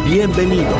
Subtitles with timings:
[0.00, 0.74] Bienvenidos.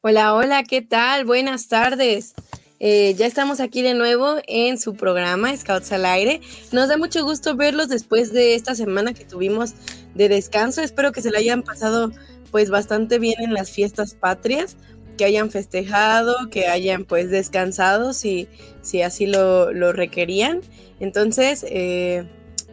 [0.00, 1.24] Hola, hola, ¿qué tal?
[1.24, 2.34] Buenas tardes.
[2.80, 6.40] Eh, ya estamos aquí de nuevo en su programa Scouts al Aire.
[6.72, 9.74] Nos da mucho gusto verlos después de esta semana que tuvimos
[10.14, 10.82] de descanso.
[10.82, 12.10] Espero que se la hayan pasado
[12.50, 14.76] pues bastante bien en las fiestas patrias,
[15.16, 18.48] que hayan festejado, que hayan pues descansado si,
[18.82, 20.62] si así lo, lo requerían.
[20.98, 22.24] Entonces, eh,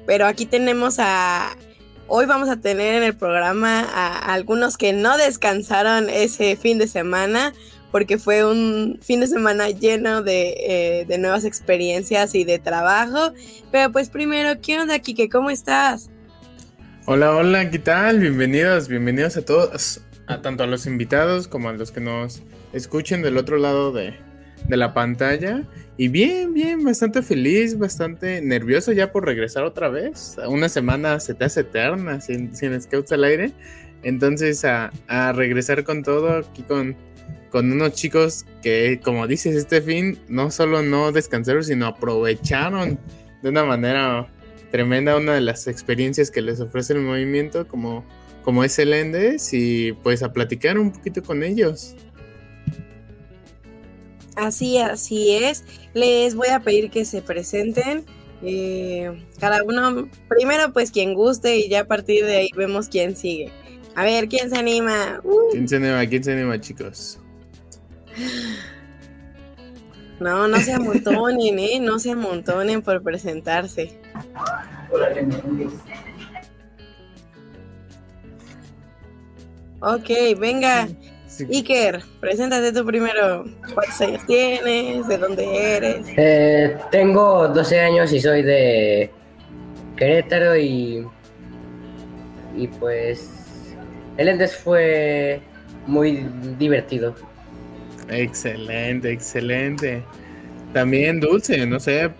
[0.07, 1.55] pero aquí tenemos a
[2.07, 6.87] Hoy vamos a tener en el programa a, algunos que no descansaron ese fin de
[6.87, 7.51] semana
[7.91, 13.33] porque fue un fin de semana lleno de, eh, nuevas experiencias y de trabajo.
[13.71, 15.29] Pero pues primero, ¿qué onda, Kike?
[15.29, 16.11] ¿Cómo estás?
[17.07, 18.19] Hola, hola, ¿qué tal?
[18.19, 23.23] Bienvenidos, bienvenidos a todos, a tanto a los invitados como a los que nos escuchen
[23.23, 24.15] del otro lado de,
[24.67, 25.63] de la pantalla.
[25.97, 30.35] Y bien, bien, bastante feliz, bastante nervioso ya por regresar otra vez.
[30.47, 33.53] Una semana se te hace eterna sin, sin Scouts al aire.
[34.03, 34.91] Entonces a,
[35.33, 36.95] regresar con todo aquí con,
[37.49, 42.99] con unos chicos que, como dices, este fin no solo no descansaron, sino aprovecharon
[43.41, 44.27] de una manera
[44.71, 48.03] tremenda una de las experiencias que les ofrece el movimiento como,
[48.43, 51.95] como es el Endes y pues a platicar un poquito con ellos.
[54.35, 55.63] Así, así es.
[55.93, 58.05] Les voy a pedir que se presenten.
[58.43, 63.15] Eh, cada uno, primero pues quien guste y ya a partir de ahí vemos quién
[63.15, 63.51] sigue.
[63.95, 65.21] A ver, ¿quién se anima?
[65.23, 65.51] Uh.
[65.51, 66.05] ¿Quién se anima?
[66.05, 67.17] ¿Quién se anima, chicos?
[70.19, 71.79] No, no se amontonen, ¿eh?
[71.79, 73.99] No se amontonen por presentarse.
[79.81, 80.87] Ok, venga.
[81.39, 83.45] Iker, preséntate tú primero.
[83.73, 85.07] ¿Cuántos años tienes?
[85.07, 86.07] ¿De dónde eres?
[86.17, 89.11] Eh, tengo 12 años y soy de
[89.95, 91.05] Querétaro y.
[92.55, 93.31] Y pues.
[94.17, 95.41] El Endes fue
[95.87, 96.25] muy
[96.57, 97.15] divertido.
[98.09, 100.03] Excelente, excelente.
[100.73, 102.11] También Dulce, no sé,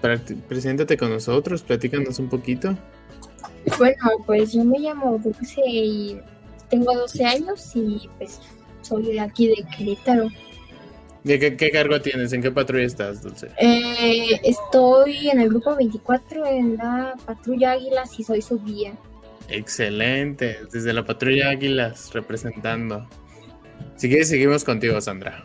[0.48, 2.78] preséntate con nosotros, platícanos un poquito.
[3.78, 6.20] Bueno, pues yo me llamo Dulce y
[6.70, 8.40] tengo 12 años y pues
[8.86, 10.30] soy de aquí de Querétaro.
[11.26, 12.34] ¿Qué, qué, cargo tienes?
[12.34, 13.50] ¿En qué patrulla estás, Dulce?
[13.58, 18.94] Eh, estoy en el grupo 24 en la patrulla Águilas y soy su guía.
[19.50, 23.08] Excelente, desde la patrulla Águilas representando.
[23.96, 25.44] Si quieres, seguimos contigo, Sandra.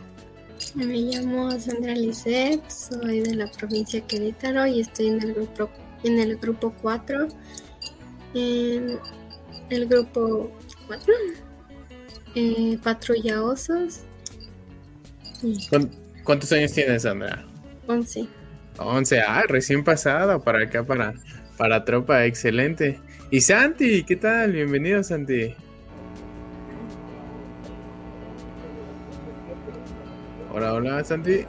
[0.75, 5.71] Me llamo Sandra Lisset, soy de la provincia de Querétaro y estoy en el grupo,
[6.05, 7.27] en el grupo 4.
[8.35, 8.99] En
[9.71, 10.51] el grupo
[10.87, 11.15] 4
[12.35, 14.01] eh, patrulla Osos.
[16.25, 17.45] ¿Cuántos años tienes, Sandra?
[17.87, 18.29] 11.
[18.79, 21.15] 11, ah, recién pasado para acá, para,
[21.57, 22.99] para Tropa, excelente.
[23.31, 24.53] Y Santi, ¿qué tal?
[24.53, 25.55] Bienvenido, Santi.
[30.53, 31.45] Hola, hola, Santi.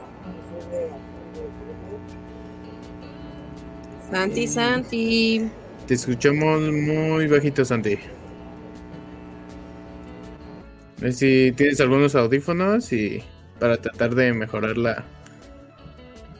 [4.10, 5.50] Santi, Santi.
[5.86, 7.98] Te escuchamos muy bajito, Santi.
[11.10, 13.22] Si tienes algunos audífonos y
[13.58, 15.04] para tratar de mejorar la,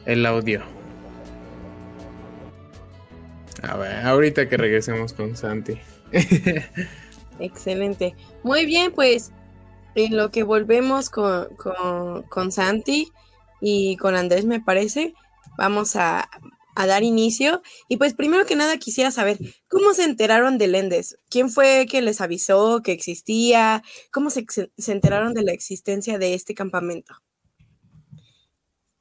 [0.05, 0.61] el audio.
[3.61, 5.77] A ver, ahorita que regresemos con Santi.
[7.39, 8.15] Excelente.
[8.43, 9.31] Muy bien, pues
[9.95, 13.11] en lo que volvemos con, con, con Santi
[13.61, 15.13] y con Andrés, me parece,
[15.57, 16.29] vamos a,
[16.75, 17.61] a dar inicio.
[17.87, 21.17] Y pues primero que nada quisiera saber, ¿cómo se enteraron del Endes?
[21.29, 23.83] ¿Quién fue que les avisó que existía?
[24.11, 27.15] ¿Cómo se, se enteraron de la existencia de este campamento?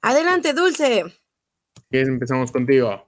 [0.00, 1.04] Adelante, Dulce.
[1.90, 3.06] Empezamos contigo.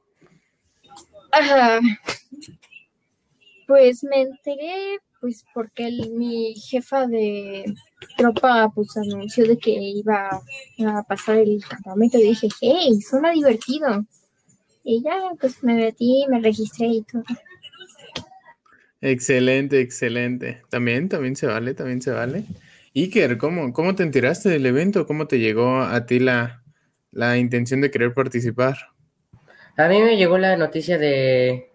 [3.66, 7.64] Pues me enteré, pues porque mi jefa de
[8.16, 10.28] tropa pues anunció de que iba
[10.86, 14.04] a pasar el campamento y dije, hey, suena divertido.
[14.84, 17.22] Y ya, pues me metí, me registré y todo.
[19.00, 20.62] Excelente, excelente.
[20.70, 22.44] También, también se vale, también se vale.
[22.94, 25.06] Iker, ¿cómo, cómo te enteraste del evento?
[25.06, 26.62] ¿Cómo te llegó a ti la,
[27.10, 28.76] la intención de querer participar?
[29.76, 31.70] A mí me llegó la noticia de,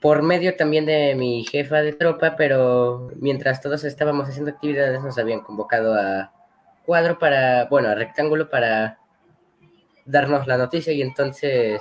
[0.00, 5.18] por medio también de mi jefa de tropa, pero mientras todos estábamos haciendo actividades nos
[5.18, 6.32] habían convocado a
[6.86, 8.98] cuadro para, bueno, a rectángulo para
[10.08, 11.80] darnos la noticia y entonces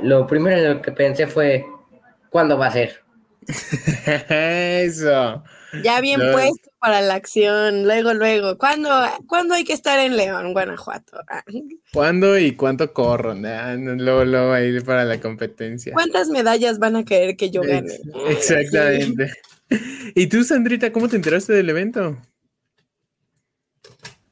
[0.00, 1.64] lo primero en lo que pensé fue,
[2.30, 3.02] ¿cuándo va a ser?
[4.28, 5.44] Eso.
[5.82, 6.32] Ya bien No.
[6.32, 8.56] puesto para la acción, luego, luego.
[8.58, 8.88] ¿Cuándo,
[9.26, 11.18] ¿Cuándo hay que estar en León, Guanajuato?
[11.28, 11.42] Ah,
[11.92, 13.34] ¿Cuándo y cuánto corro?
[13.34, 15.92] Luego, luego ahí para la competencia.
[15.92, 17.94] ¿Cuántas medallas van a querer que yo gane?
[18.28, 19.32] Ex- Exactamente.
[20.14, 22.16] ¿Y tú, Sandrita, cómo te enteraste del evento?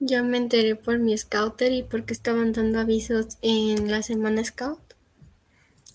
[0.05, 4.81] Yo me enteré por mi scouter y porque estaban dando avisos en la semana scout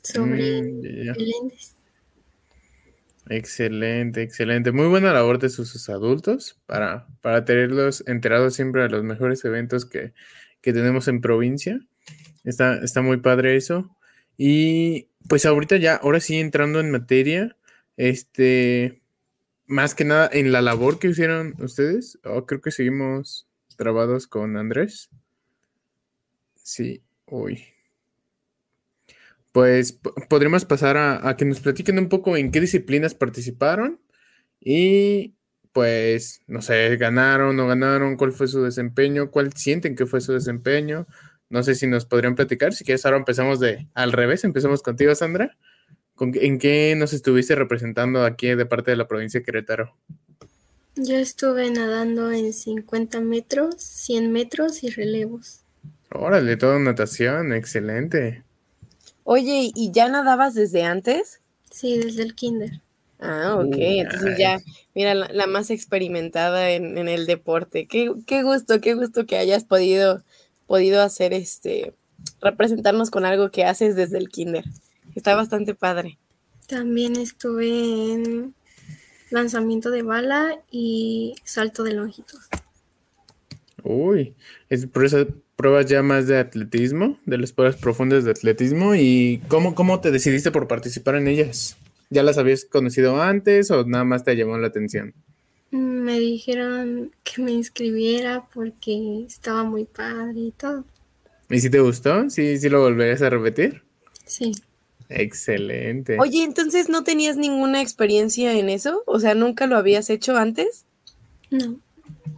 [0.01, 1.75] sobre Mm, el Endes.
[3.29, 4.71] Excelente, excelente.
[4.71, 9.43] Muy buena labor de sus, sus adultos para, para tenerlos enterados siempre de los mejores
[9.43, 10.13] eventos que,
[10.61, 11.79] que tenemos en provincia.
[12.45, 13.97] Está, está muy padre eso.
[14.37, 17.57] Y pues ahorita ya, ahora sí entrando en materia,
[17.97, 19.01] este,
[19.65, 23.46] más que nada en la labor que hicieron ustedes, oh, creo que seguimos
[23.77, 25.09] trabados con Andrés.
[26.55, 27.63] Sí, uy.
[29.51, 33.99] Pues po- podríamos pasar a, que nos platiquen un poco en qué disciplinas participaron
[34.59, 35.33] y
[35.71, 40.33] pues, no sé, ganaron, no ganaron, cuál fue su desempeño, cuál sienten que fue su
[40.33, 41.07] desempeño.
[41.49, 42.73] No sé si nos podrían platicar.
[42.73, 44.43] Si quieres, ahora empezamos de al revés.
[44.43, 45.55] Empezamos contigo, Sandra.
[46.15, 49.95] ¿Con qué- ¿En qué nos estuviste representando aquí de parte de la provincia de Querétaro?
[50.97, 55.61] Yo estuve nadando en 50 metros, 100 metros y relevos.
[56.11, 58.43] Órale, toda natación, excelente.
[59.23, 61.41] Oye, ¿y ya nadabas desde antes?
[61.69, 62.81] Sí, desde el kinder.
[63.19, 63.75] Ah, ok.
[63.77, 64.37] Uy, Entonces ay.
[64.37, 64.59] ya,
[64.95, 67.87] mira, la, la más experimentada en, en el deporte.
[67.87, 70.23] Qué, qué gusto, qué gusto que hayas podido,
[70.67, 71.93] podido hacer este,
[72.41, 74.65] representarnos con algo que haces desde el kinder.
[75.15, 76.19] Está bastante padre.
[76.67, 78.53] También estuve en
[79.29, 82.39] lanzamiento de bala y salto de longitud.
[83.83, 84.33] Uy,
[84.69, 88.95] es por esas pruebas ya más de atletismo, de las pruebas profundas de atletismo.
[88.95, 91.77] ¿Y cómo, cómo te decidiste por participar en ellas?
[92.09, 95.13] ¿Ya las habías conocido antes o nada más te llamó la atención?
[95.71, 100.85] Me dijeron que me inscribiera porque estaba muy padre y todo.
[101.49, 102.29] ¿Y si te gustó?
[102.29, 103.83] ¿Sí, sí lo volverías a repetir?
[104.25, 104.51] Sí,
[105.09, 106.17] Excelente.
[106.19, 109.03] Oye, entonces no tenías ninguna experiencia en eso?
[109.05, 110.85] O sea, ¿nunca lo habías hecho antes?
[111.49, 111.79] no.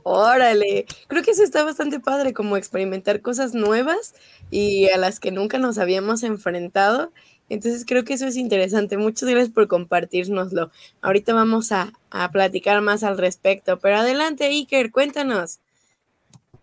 [0.04, 4.16] Órale, creo que eso está bastante padre, como experimentar cosas nuevas
[4.50, 7.12] y a las que nunca nos habíamos enfrentado.
[7.50, 8.98] Entonces creo que eso es interesante.
[8.98, 10.72] Muchas gracias por compartirnoslo.
[11.02, 15.60] Ahorita vamos a, a platicar más al respecto, pero adelante, Iker, cuéntanos.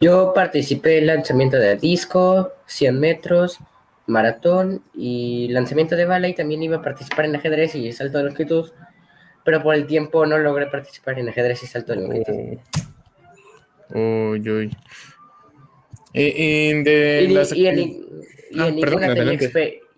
[0.01, 3.59] Yo participé en lanzamiento de disco, 100 metros,
[4.07, 8.25] maratón y lanzamiento de bala y también iba a participar en ajedrez y salto de
[8.25, 8.71] longitud,
[9.45, 12.59] pero por el tiempo no logré participar en ajedrez y salto de longitud.
[13.91, 14.77] Uy, uy.
[16.13, 17.53] De las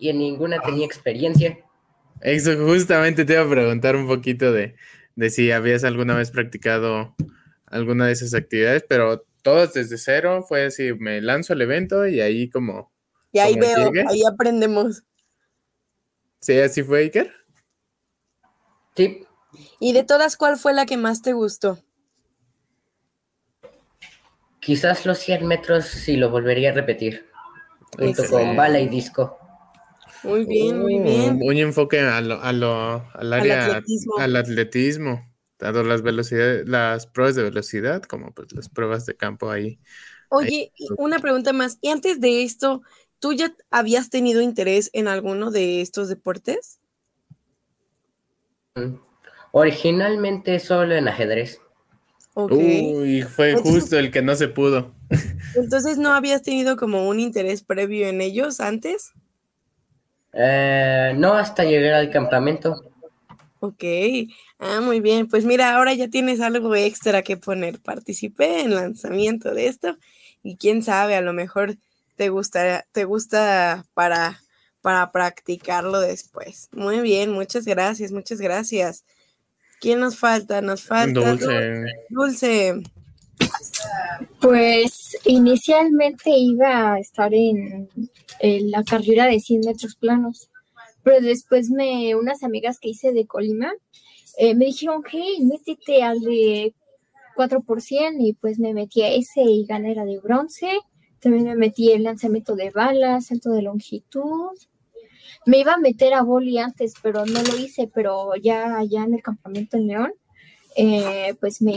[0.01, 1.59] y en ninguna tenía experiencia.
[2.21, 4.75] Eso justamente te iba a preguntar un poquito de,
[5.17, 7.15] de si habías alguna vez practicado
[7.67, 12.21] alguna de esas actividades, pero todas desde cero, fue así, me lanzo al evento y
[12.21, 12.91] ahí como,
[13.33, 14.05] Y ahí veo, llegue.
[14.05, 15.03] ahí aprendemos.
[16.41, 17.33] ¿sí así fue Iker?
[18.95, 19.25] Sí,
[19.81, 21.79] ¿Y de todas cuál fue la que más te gustó?
[24.61, 27.27] quizás los 100 metros sí lo volvería a repetir,
[27.99, 28.31] junto Excelente.
[28.31, 29.39] con bala y disco.
[30.23, 31.45] Muy bien, muy Uh, bien.
[31.45, 34.15] Muy enfoque a lo, a lo- al área, atletismo.
[34.15, 39.51] al atletismo, tanto las velocidades, las pruebas de velocidad como pues las pruebas de campo
[39.51, 39.81] ahí.
[40.29, 41.79] Oye, una pregunta más.
[41.81, 42.83] ¿Y antes de esto,
[43.21, 46.79] tú ya habías tenido interés en alguno de estos deportes?
[48.75, 48.95] Mm.
[49.53, 51.61] Originalmente solo en ajedrez.
[52.35, 52.53] Ok.
[52.53, 54.95] Uy, fue Entonces- justo el que no se pudo.
[55.57, 59.13] Entonces, ¿no habías tenido como un interés previo en ellos antes?
[60.35, 62.85] Eh, no hasta llegar al campamento.
[63.61, 63.83] Ok.
[64.59, 65.27] Ah, muy bien.
[65.27, 67.81] Pues mira, ahora ya tienes algo extra que poner.
[67.81, 69.97] Participé en lanzamiento de esto
[70.43, 71.77] y quién sabe, a lo mejor
[72.19, 74.41] te gusta, te gusta para,
[74.83, 76.69] para practicarlo después.
[76.73, 79.05] Muy bien, muchas gracias, muchas gracias.
[79.81, 80.61] ¿Quién nos falta?
[80.61, 81.85] Nos falta Dulce.
[82.11, 82.83] Dulce.
[84.41, 87.89] Pues inicialmente iba a estar en,
[88.41, 90.51] en la carrera de 100 metros planos,
[91.05, 93.73] pero después me, unas amigas que hice de Colima
[94.39, 96.75] eh, me dijeron, hey, métete al de
[97.37, 100.81] 4 por 100 y pues me metí a ese y gané la de bronce.
[101.21, 104.57] También me metí el lanzamiento de balas, salto de longitud.
[105.47, 109.15] me iba a meter a boli antes, pero no lo hice, pero ya, ya en
[109.15, 110.13] el campamento en León,
[110.77, 111.77] eh, pues me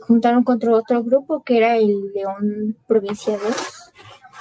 [0.00, 3.54] juntaron contra otro grupo que era el León Provincia 2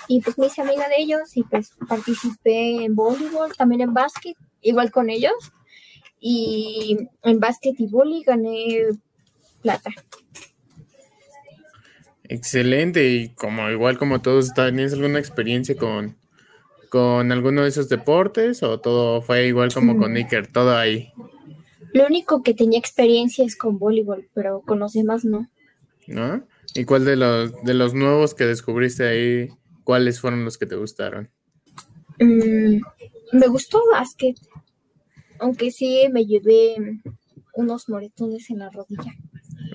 [0.08, 4.38] y pues me hice amiga de ellos y pues participé en voleibol, también en básquet,
[4.62, 5.34] igual con ellos
[6.20, 8.88] y en básquet y boli gané
[9.62, 9.92] plata.
[12.32, 16.16] Excelente, y como igual como todos, ¿tenías alguna experiencia con,
[16.88, 21.12] con alguno de esos deportes o todo fue igual como con Iker, todo ahí?
[21.94, 25.50] Lo único que tenía experiencia es con voleibol, pero con los demás no.
[26.08, 26.48] ¿No?
[26.74, 29.50] ¿Y cuál de los, de los nuevos que descubriste ahí,
[29.84, 31.30] cuáles fueron los que te gustaron?
[32.18, 32.80] Mm,
[33.34, 34.38] me gustó básquet,
[35.38, 36.78] aunque sí me llevé
[37.56, 39.14] unos moretones en la rodilla.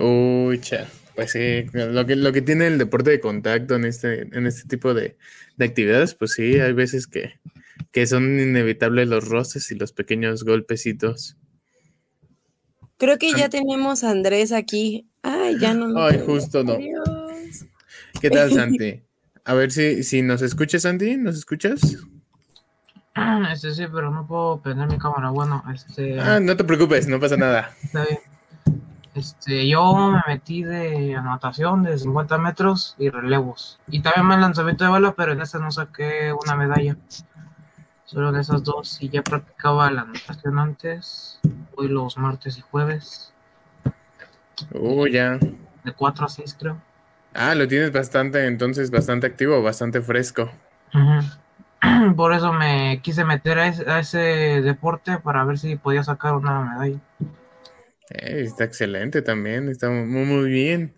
[0.01, 0.89] Uy, cha.
[1.17, 4.69] Pues sí, lo que, lo que tiene el deporte de contacto en este, en este
[4.69, 5.17] tipo de,
[5.59, 7.41] actividades, pues sí, hay veces que,
[7.91, 11.39] que son inevitables los roces y los pequeños golpecitos.
[12.99, 15.09] Creo que ya tenemos a Andrés aquí.
[15.23, 15.99] Ay, ya no.
[16.05, 16.77] Ay, justo no.
[18.21, 19.03] ¿Qué tal, Santi?
[19.45, 21.81] A ver si, si nos escuchas, Santi, ¿nos escuchas?
[23.51, 25.31] Este sí, pero no puedo prender mi cámara.
[25.31, 26.21] Bueno, este.
[26.21, 27.75] Ah, no te preocupes, no pasa nada.
[27.83, 28.19] Está bien.
[29.17, 33.81] Este, yo me metí de natación de 50 metros y relevos.
[33.89, 36.99] Y también me lanzamiento de bala, pero en esta no saqué una medalla.
[38.05, 38.99] Solo en esas dos.
[39.01, 41.41] Y ya practicaba la natación antes.
[41.77, 43.33] Hoy los martes y jueves.
[44.75, 45.39] Oh, ya.
[45.85, 46.77] De 4 a 6, creo.
[47.33, 50.51] Ah, lo tienes bastante, entonces, bastante activo, bastante fresco.
[52.17, 56.35] Por eso me quise meter a ese, a ese deporte para ver si podía sacar
[56.35, 57.01] una medalla.
[58.11, 60.95] Eh, está excelente también, está muy, muy bien.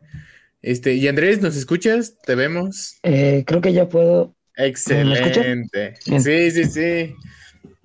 [0.62, 2.18] Este, y Andrés, ¿nos escuchas?
[2.24, 2.98] ¿Te vemos?
[3.02, 4.34] Eh, creo que ya puedo.
[4.56, 5.94] Excelente.
[6.00, 7.14] Sí, sí, sí.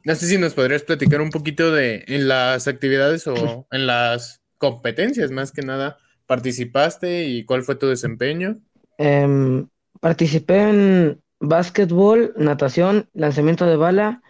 [0.04, 4.42] No sé si nos podrías platicar un poquito de en las actividades o en las
[4.58, 8.58] competencias, más que nada, participaste y cuál fue tu desempeño.
[8.98, 9.68] Em,
[10.00, 14.22] participé en básquetbol, natación, lanzamiento de bala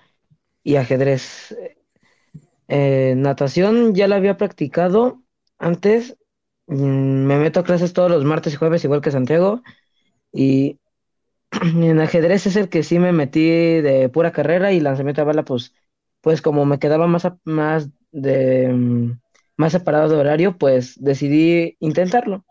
[0.63, 1.55] y ajedrez.
[2.67, 5.21] Eh, natación ya la había practicado
[5.59, 6.17] antes.
[6.67, 9.61] Mm, me meto a clases todos los martes y jueves, igual que Santiago.
[10.33, 10.79] Y
[11.63, 13.41] en ajedrez es el que sí me metí
[13.81, 15.73] de pura carrera y lanzamiento de bala, pues,
[16.21, 19.19] pues como me quedaba más, más de mm,
[19.57, 22.45] más separado de horario, pues decidí intentarlo.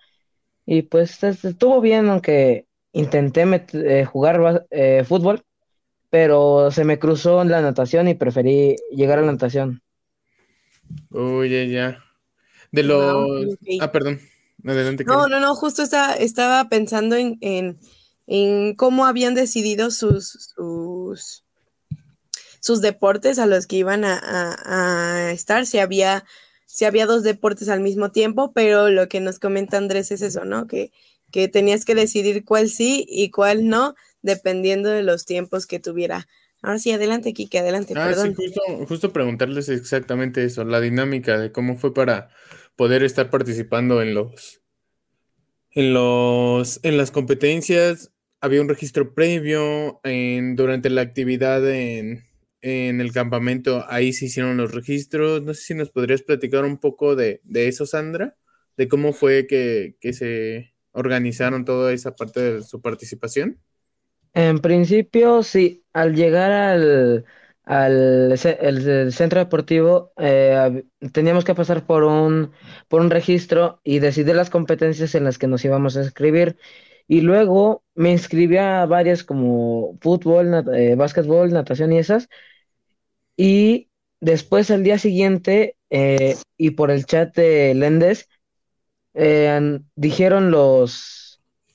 [0.66, 5.42] Y pues estuvo bien, aunque intenté eh, jugar eh, fútbol,
[6.10, 9.82] pero se me cruzó la natación y preferí llegar a la natación.
[11.10, 12.02] Uy, ya,
[12.70, 13.56] De los.
[13.80, 14.20] Ah, perdón.
[14.64, 15.04] Adelante.
[15.04, 17.38] No, no, no, justo estaba, estaba pensando en,
[18.26, 21.44] en, cómo habían decidido sus, sus,
[22.60, 24.20] sus, deportes a los que iban a,
[24.64, 26.24] a, estar, si había,
[26.66, 30.44] si había dos deportes al mismo tiempo, pero lo que nos comenta Andrés es eso,
[30.44, 30.68] ¿no?
[30.68, 30.92] Que,
[31.32, 36.28] que tenías que decidir cuál sí y cuál no, dependiendo de los tiempos que tuviera
[36.62, 37.92] Ahora sí, adelante, Kike, adelante.
[37.96, 38.32] Ah, sí,
[38.86, 42.28] justo, preguntarles exactamente eso, la dinámica de cómo fue para
[42.76, 44.62] poder estar participando en los,
[45.72, 48.12] en los, en las competencias.
[48.40, 52.22] Había un registro previo en, durante la actividad en,
[52.60, 55.42] el campamento, ahí se hicieron los registros.
[55.42, 58.36] No sé si nos podrías platicar un poco de, eso, Sandra,
[58.76, 63.58] de cómo fue que, que se organizaron toda esa parte de su participación.
[64.34, 67.26] En principio, sí, al llegar al,
[67.64, 72.52] al el, centro deportivo eh, teníamos que pasar por un,
[72.88, 76.56] por un registro y decidir las competencias en las que nos íbamos a inscribir.
[77.08, 82.28] Y luego me inscribí a varias como fútbol, eh, básquetbol, natación y esas.
[83.36, 88.28] Y después al día siguiente, eh, y por el chat de Lendes,
[89.96, 91.21] dijeron los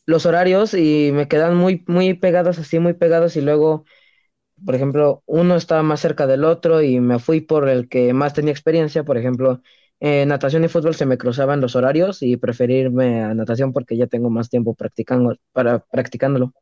[0.08, 3.86] los horarios y me quedan muy, muy pegados, así muy pegados y luego,
[4.66, 8.34] por ejemplo, uno estaba más cerca del otro y me fui por el que más
[8.34, 9.62] tenía experiencia, por ejemplo,
[10.00, 14.08] en natación y fútbol se me cruzaban los horarios y preferirme a natación porque ya
[14.08, 16.54] tengo más tiempo practicando, para, practicándolo.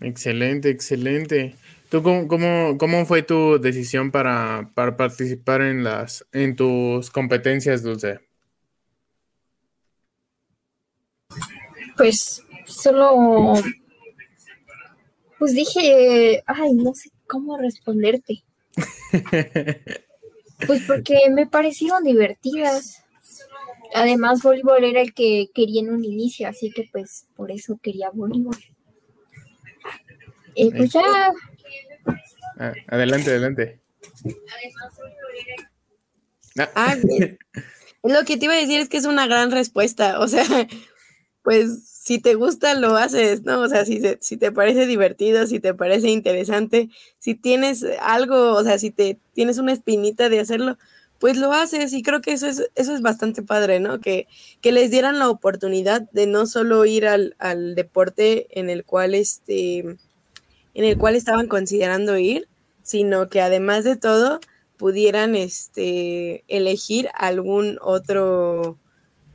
[0.00, 1.56] Excelente, excelente.
[1.88, 7.82] ¿Tú cómo, cómo, cómo fue tu decisión para, para, participar en las en tus competencias,
[7.82, 8.20] Dulce?
[11.96, 13.54] Pues solo,
[15.38, 18.44] pues dije, ay, no sé cómo responderte.
[20.66, 23.02] Pues porque me parecieron divertidas.
[23.94, 28.10] Además, voleibol era el que quería en un inicio, así que pues por eso quería
[28.10, 28.56] voleibol.
[30.56, 31.02] Eh, pues ya.
[32.58, 33.80] Ah, adelante, adelante.
[36.74, 36.96] Ah,
[38.02, 40.20] lo que te iba a decir es que es una gran respuesta.
[40.20, 40.44] O sea,
[41.44, 43.60] pues si te gusta, lo haces, ¿no?
[43.60, 48.64] O sea, si, si te parece divertido, si te parece interesante, si tienes algo, o
[48.64, 50.78] sea, si te tienes una espinita de hacerlo,
[51.20, 54.00] pues lo haces y creo que eso es, eso es bastante padre, ¿no?
[54.00, 54.26] Que,
[54.60, 59.14] que les dieran la oportunidad de no solo ir al, al deporte en el cual
[59.14, 59.96] este
[60.74, 62.48] en el cual estaban considerando ir,
[62.82, 64.40] sino que además de todo
[64.76, 68.76] pudieran este, elegir algún otro,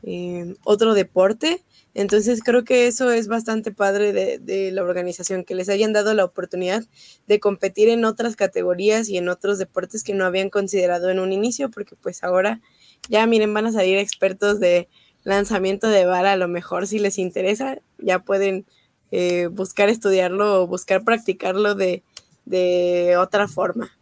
[0.03, 1.63] eh, otro deporte.
[1.99, 6.13] Entonces creo que eso es bastante padre de, de, la organización, que les hayan dado
[6.13, 6.85] la oportunidad
[7.27, 11.33] de competir en otras categorías y en otros deportes que no habían considerado en un
[11.33, 12.61] inicio, porque pues ahora
[13.09, 14.87] ya miren, van a salir expertos de
[15.25, 18.65] lanzamiento de vara, a lo mejor si les interesa, ya pueden
[19.11, 22.03] eh, buscar estudiarlo o buscar practicarlo de,
[22.45, 23.98] de otra forma.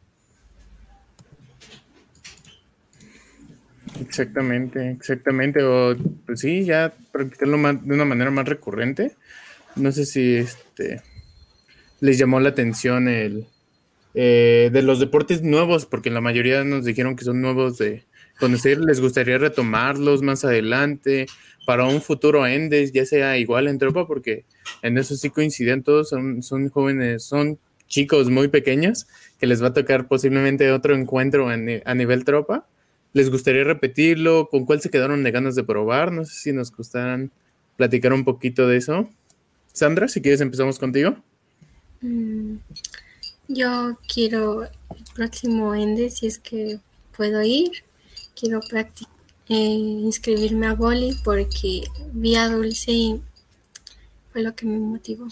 [4.01, 5.63] Exactamente, exactamente.
[5.63, 9.13] O pues sí, ya practicarlo de una manera más recurrente.
[9.75, 11.01] No sé si este
[12.00, 13.48] les llamó la atención el
[14.13, 18.04] eh, de los deportes nuevos, porque la mayoría nos dijeron que son nuevos de
[18.39, 21.27] conocer, les gustaría retomarlos más adelante
[21.66, 24.46] para un futuro Endes, ya sea igual en tropa, porque
[24.82, 29.08] en eso sí coinciden todos, son, son jóvenes, son chicos muy pequeños
[29.39, 32.66] que les va a tocar posiblemente otro encuentro a nivel tropa.
[33.18, 34.48] ¿Les gustaría repetirlo?
[34.48, 36.12] ¿Con cuál se quedaron de ganas de probar?
[36.12, 37.32] No sé si nos gustaran
[37.76, 39.10] platicar un poquito de eso.
[39.74, 41.18] Sandra, si quieres empezamos contigo.
[42.02, 42.58] Mm,
[43.48, 44.70] yo quiero el
[45.16, 46.80] próximo Ende, si es que
[47.18, 47.72] puedo ir.
[48.40, 48.60] Quiero
[49.50, 53.22] eh, inscribirme a boli porque vi a Dulce y
[54.32, 55.28] fue lo que me motivó.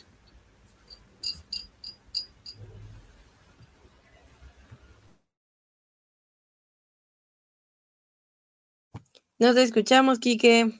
[9.37, 10.73] No te escuchamos, Quique.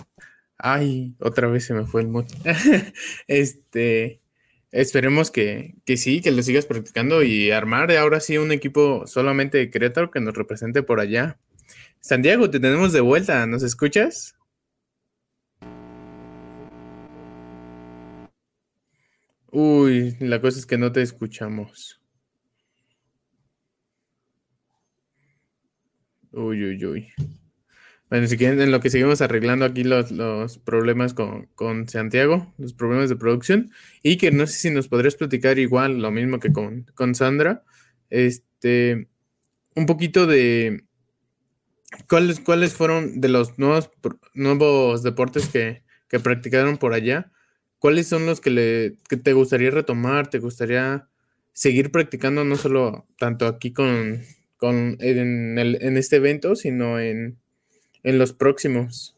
[0.58, 2.26] Ay, otra vez se me fue el mood.
[3.28, 4.22] este,
[4.72, 9.58] esperemos que, que, sí, que lo sigas practicando y armar ahora sí un equipo solamente
[9.58, 11.38] de Querétaro que nos represente por allá.
[12.00, 14.36] Santiago, te tenemos de vuelta, ¿nos escuchas?
[19.52, 22.02] Uy, la cosa es que no te escuchamos.
[26.32, 27.14] Uy, uy, uy.
[28.10, 32.54] Bueno, si quieren, en lo que seguimos arreglando aquí los, los problemas con, con, Santiago,
[32.60, 33.72] los problemas de producción,
[34.04, 37.64] y que no sé si nos podrías platicar igual, lo mismo que con, con Sandra,
[38.12, 39.08] este,
[39.76, 40.84] un poquito de
[42.08, 43.90] cuáles, cuáles fueron de los nuevos,
[44.36, 47.32] nuevos deportes que, que practicaron por allá,
[47.80, 51.10] cuáles son los que, le, que te gustaría retomar, te gustaría
[51.54, 54.22] seguir practicando, no solo tanto aquí con,
[54.58, 57.40] con en, en este evento, sino en
[58.06, 59.16] en los próximos?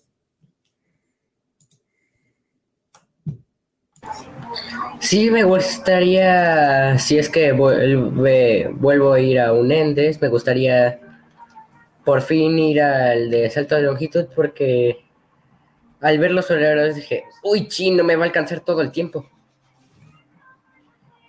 [5.00, 11.00] Sí, me gustaría, si es que vuelvo a ir a un Endes, me gustaría
[12.04, 15.06] por fin ir al de salto de longitud porque
[16.00, 19.30] al ver los horarios dije, uy, chino, me va a alcanzar todo el tiempo.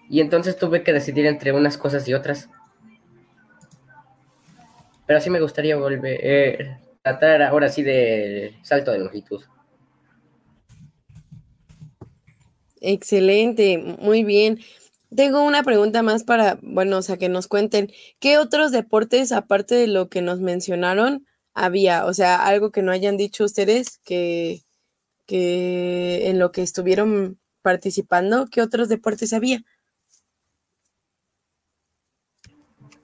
[0.08, 2.48] Y entonces tuve que decidir entre unas cosas y otras.
[5.06, 9.42] Pero sí me gustaría volver, tratar ahora sí de salto de longitud.
[12.80, 14.58] Excelente, muy bien.
[15.14, 17.90] Tengo una pregunta más para, bueno, o sea, que nos cuenten,
[18.20, 22.04] ¿qué otros deportes, aparte de lo que nos mencionaron, había?
[22.04, 24.62] O sea, algo que no hayan dicho ustedes que,
[25.26, 29.64] que en lo que estuvieron participando, ¿qué otros deportes había?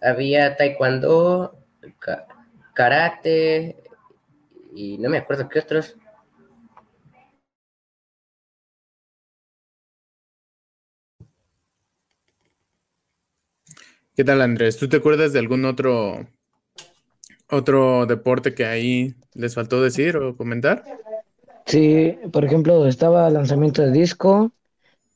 [0.02, 1.58] Había taekwondo,
[2.74, 3.83] karate,
[4.74, 5.96] y no me acuerdo qué otros.
[14.16, 14.76] ¿Qué tal, Andrés?
[14.76, 16.26] ¿Tú te acuerdas de algún otro
[17.50, 20.84] otro deporte que ahí les faltó decir o comentar?
[21.66, 24.52] Sí, por ejemplo, estaba lanzamiento de disco,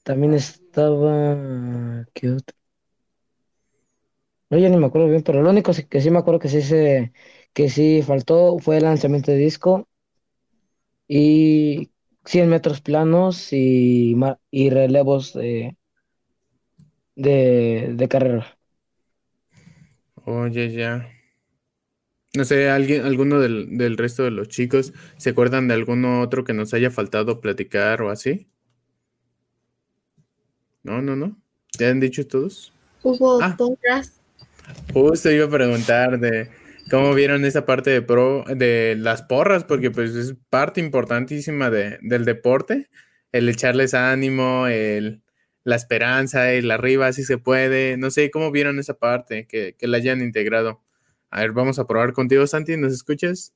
[0.03, 2.57] también estaba ¿qué otro?
[4.51, 6.63] No, ya ni me acuerdo bien, pero lo único que sí me acuerdo que sí
[6.63, 7.13] se
[7.59, 9.89] que sí faltó fue el lanzamiento de disco
[11.09, 11.91] y
[12.25, 14.15] 100 metros planos y,
[14.53, 15.77] y relevos de,
[17.17, 18.57] de, carrera.
[20.25, 21.11] Oye, ya.
[22.37, 26.45] No sé, ¿alguien, alguno del, del, resto de los chicos se acuerdan de alguno otro
[26.45, 28.47] que nos haya faltado platicar o así?
[30.85, 31.37] No, no, no.
[31.77, 32.73] ¿Ya han dicho todos?
[33.03, 33.57] Hubo Ah.
[34.93, 39.91] Justo iba a preguntar de cómo vieron esa parte de pro de las porras, porque
[39.91, 42.89] pues es parte importantísima de, del deporte,
[43.33, 45.23] el echarles ánimo, el,
[45.65, 47.97] la esperanza, el arriba si se puede.
[47.97, 50.83] No sé cómo vieron esa parte, que, que la hayan integrado.
[51.31, 53.53] A ver, vamos a probar contigo, Santi, ¿nos escuchas?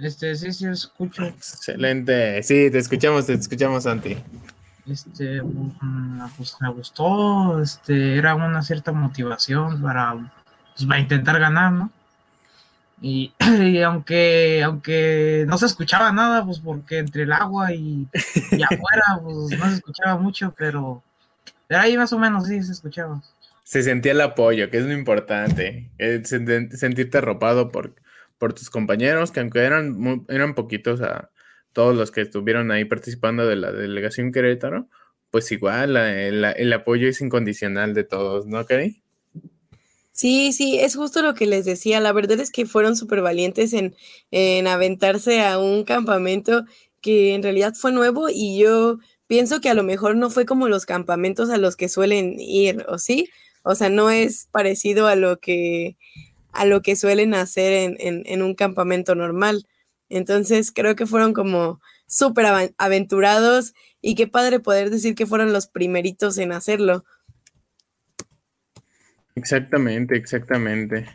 [0.00, 1.24] Este, sí, sí, escucho.
[1.24, 2.42] Excelente.
[2.42, 4.16] Sí, te escuchamos, te escuchamos, Santi.
[4.90, 10.14] Este, mm, pues me gustó, este, era una cierta motivación para,
[10.74, 11.90] pues, para intentar ganar, ¿no?
[13.00, 18.06] Y, y aunque, aunque no se escuchaba nada, pues porque entre el agua y,
[18.50, 21.02] y afuera, pues no se escuchaba mucho, pero,
[21.66, 23.22] pero ahí más o menos sí se escuchaba.
[23.64, 25.88] Se sentía el apoyo, que es lo importante.
[25.98, 27.94] eh, sent- sentirte arropado por,
[28.38, 31.30] por tus compañeros, que aunque eran, eran poquitos a
[31.72, 34.88] todos los que estuvieron ahí participando de la delegación Querétaro,
[35.30, 39.02] pues igual el apoyo es incondicional de todos, ¿no, Cari?
[40.12, 42.00] Sí, sí, es justo lo que les decía.
[42.00, 43.94] La verdad es que fueron súper valientes en,
[44.30, 46.64] en aventarse a un campamento
[47.00, 50.68] que en realidad fue nuevo y yo pienso que a lo mejor no fue como
[50.68, 53.30] los campamentos a los que suelen ir, ¿o sí?
[53.62, 55.96] O sea, no es parecido a lo que,
[56.52, 59.66] a lo que suelen hacer en, en- en un campamento normal.
[60.10, 65.66] Entonces creo que fueron como súper aventurados y qué padre poder decir que fueron los
[65.66, 67.04] primeritos en hacerlo.
[69.36, 71.06] Exactamente, exactamente.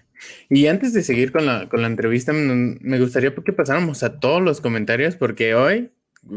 [0.50, 4.42] Y antes de seguir con la, con la entrevista, me gustaría que pasáramos a todos
[4.42, 5.92] los comentarios, porque hoy,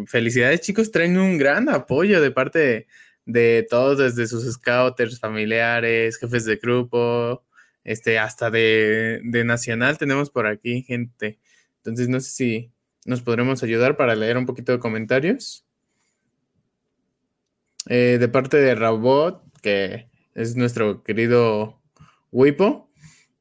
[0.07, 2.87] felicidades chicos, traen un gran apoyo de parte de,
[3.25, 7.45] de todos, desde sus scouters, familiares, jefes de grupo,
[7.85, 11.39] este, hasta de, de Nacional tenemos por aquí gente.
[11.89, 12.73] Entonces, no sé si
[13.05, 15.65] nos podremos ayudar para leer un poquito de comentarios.
[17.89, 21.81] Eh, de parte de Robot, que es nuestro querido
[22.31, 22.89] Wipo,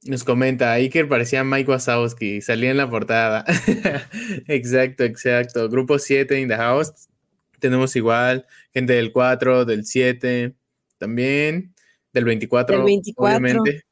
[0.03, 3.43] nos comenta, Iker parecía Mike Wazowski, salía en la portada.
[4.47, 5.69] exacto, exacto.
[5.69, 7.09] Grupo 7 in the house.
[7.59, 10.53] Tenemos igual gente del 4, del 7,
[10.97, 11.73] también
[12.13, 13.37] del 24, Del 24.
[13.37, 13.83] obviamente.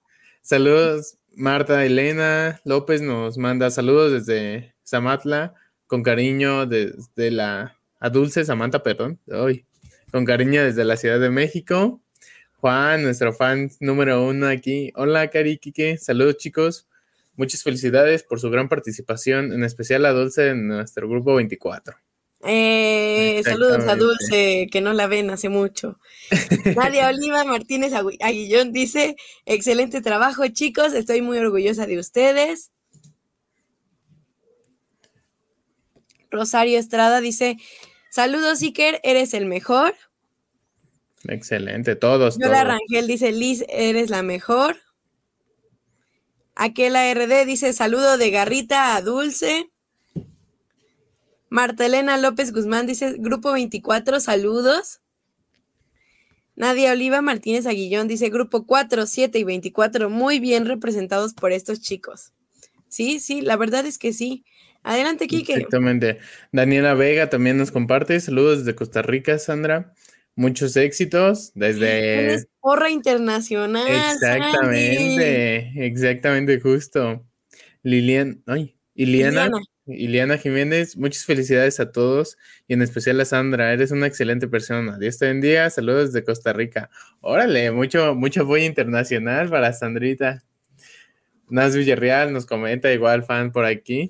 [0.41, 5.53] Saludos, Marta Elena López nos manda saludos desde Zamatla,
[5.85, 9.65] con cariño desde la a Dulce Samantha, perdón, hoy,
[10.11, 12.01] con cariño desde la Ciudad de México.
[12.57, 14.91] Juan, nuestro fan número uno aquí.
[14.95, 15.97] Hola, Cari, Quique.
[15.97, 16.87] Saludos, chicos.
[17.35, 21.97] Muchas felicidades por su gran participación, en especial a Dulce en nuestro grupo 24.
[22.47, 23.95] Eh, saludos a.
[23.95, 25.99] Dulce, que no la ven hace mucho.
[26.75, 32.71] Nadia Oliva Martínez Agui- Aguillón dice, excelente trabajo chicos, estoy muy orgullosa de ustedes.
[36.31, 37.57] Rosario Estrada dice,
[38.11, 39.95] saludos Iker, eres el mejor.
[41.27, 42.37] Excelente, todos.
[42.37, 42.67] Yola todos.
[42.79, 44.77] Rangel dice, Liz, eres la mejor.
[46.55, 49.69] Aquela RD dice, saludo de Garrita a Dulce.
[51.55, 54.99] Marta Elena López Guzmán dice, Grupo 24, saludos.
[56.57, 61.79] Nadia Oliva Martínez Aguillón dice, Grupo 4, 7 y 24, muy bien representados por estos
[61.79, 62.33] chicos.
[62.89, 64.43] Sí, sí, la verdad es que sí.
[64.83, 65.53] Adelante, Kike.
[65.53, 66.19] Exactamente.
[66.51, 68.19] Daniela Vega también nos comparte.
[68.19, 69.93] Saludos desde Costa Rica, Sandra.
[70.35, 72.19] Muchos éxitos desde...
[72.19, 73.87] Eres porra internacional.
[73.87, 74.45] Sandy.
[74.45, 77.25] Exactamente, exactamente, justo.
[77.81, 79.74] Lilian, ay, Iliana, Iliana.
[79.87, 84.97] Iliana Jiménez, muchas felicidades a todos y en especial a Sandra, eres una excelente persona.
[84.97, 86.89] Dios te bendiga, saludos desde Costa Rica.
[87.21, 90.43] Órale, mucho, mucho apoyo internacional para Sandrita.
[91.49, 94.07] Nas Villarreal nos comenta, igual fan por aquí.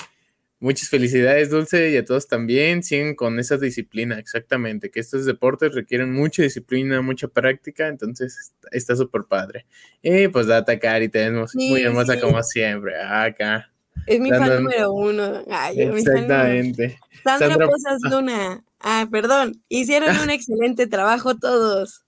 [0.61, 2.81] Muchas felicidades, Dulce, y a todos también.
[2.81, 8.95] Siguen con esa disciplina, exactamente, que estos deportes requieren mucha disciplina, mucha práctica, entonces está
[8.95, 9.65] súper padre.
[10.01, 12.21] Y pues data, Cari, te vemos Sí, muy hermosa sí.
[12.21, 12.93] como siempre.
[13.01, 13.69] Acá.
[14.07, 15.43] Es mi fan número uno.
[15.49, 16.99] Ay, mi fan número- Exactamente.
[17.23, 18.63] Sandra, Posas Luna.
[18.79, 19.63] Ah, perdón.
[19.69, 22.01] Hicieron un excelente trabajo todos.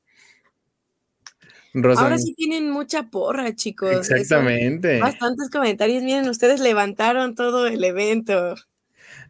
[1.73, 3.91] Rosa, Ahora sí tienen mucha porra, chicos.
[3.91, 4.99] Eso- exactamente.
[4.99, 6.03] Bastantes comentarios.
[6.03, 8.55] Miren, ustedes levantaron todo el evento.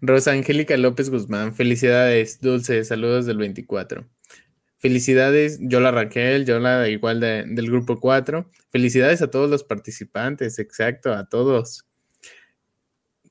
[0.02, 4.06] Rosa Angélica López Guzmán, felicidades, Dulce, saludos del 24.
[4.78, 8.50] Felicidades, Yola Raquel, Yola igual de- del grupo 4.
[8.70, 11.87] Felicidades a todos los participantes, exacto, a todos.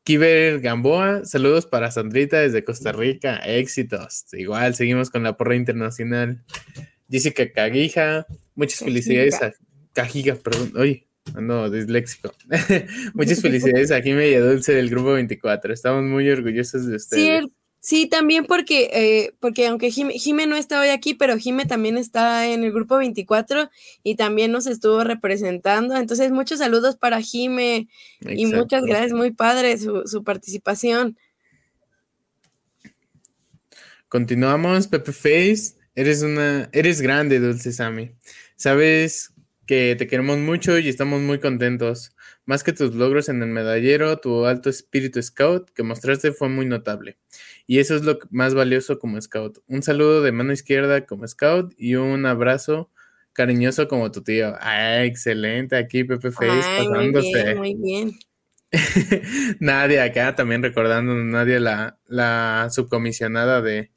[0.06, 4.26] Kiber Gamboa, saludos para Sandrita desde Costa Rica, éxitos.
[4.34, 6.44] Igual, seguimos con la porra internacional.
[7.10, 9.52] Jessica Caguija, muchas felicidades a
[9.94, 12.32] Cajiga, perdón, oye, ando disléxico.
[13.14, 15.74] muchas felicidades a Jimmy y a Dulce del grupo 24.
[15.74, 17.24] Estamos muy orgullosos de ustedes.
[17.24, 21.38] Sí, el Sí, también porque, eh, porque aunque Jime, Jime, no está hoy aquí, pero
[21.38, 23.70] Jime también está en el grupo 24
[24.02, 25.96] y también nos estuvo representando.
[25.96, 27.88] Entonces, muchos saludos para Jime
[28.20, 31.16] y muchas gracias, muy padre su, su, participación.
[34.08, 35.76] Continuamos, Pepe Face.
[35.94, 38.10] Eres una, eres grande, Dulce Sammy.
[38.56, 39.32] Sabes
[39.66, 42.15] que te queremos mucho y estamos muy contentos.
[42.46, 46.64] Más que tus logros en el medallero, tu alto espíritu scout que mostraste fue muy
[46.64, 47.18] notable.
[47.66, 49.58] Y eso es lo más valioso como scout.
[49.66, 52.88] Un saludo de mano izquierda como scout y un abrazo
[53.32, 54.54] cariñoso como tu tío.
[54.60, 55.76] Ah, excelente.
[55.76, 57.54] Aquí Pepe Face pasándose.
[57.56, 58.18] Muy bien, muy bien.
[59.60, 63.90] Nadia acá también recordando Nadia la, la subcomisionada de,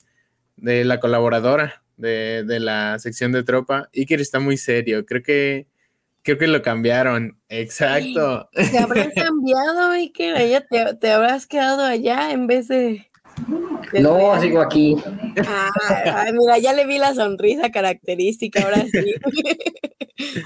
[0.57, 3.89] de la colaboradora de, de, la sección de tropa.
[3.95, 5.05] Iker está muy serio.
[5.05, 5.67] Creo que
[6.23, 8.49] Creo que lo cambiaron, exacto.
[8.53, 13.07] Te habrán cambiado, Iker, ella te, te, habrás quedado allá en vez de...
[13.91, 14.95] de no, sigo aquí.
[15.47, 19.15] Ah, mira, ya le vi la sonrisa característica, ahora sí.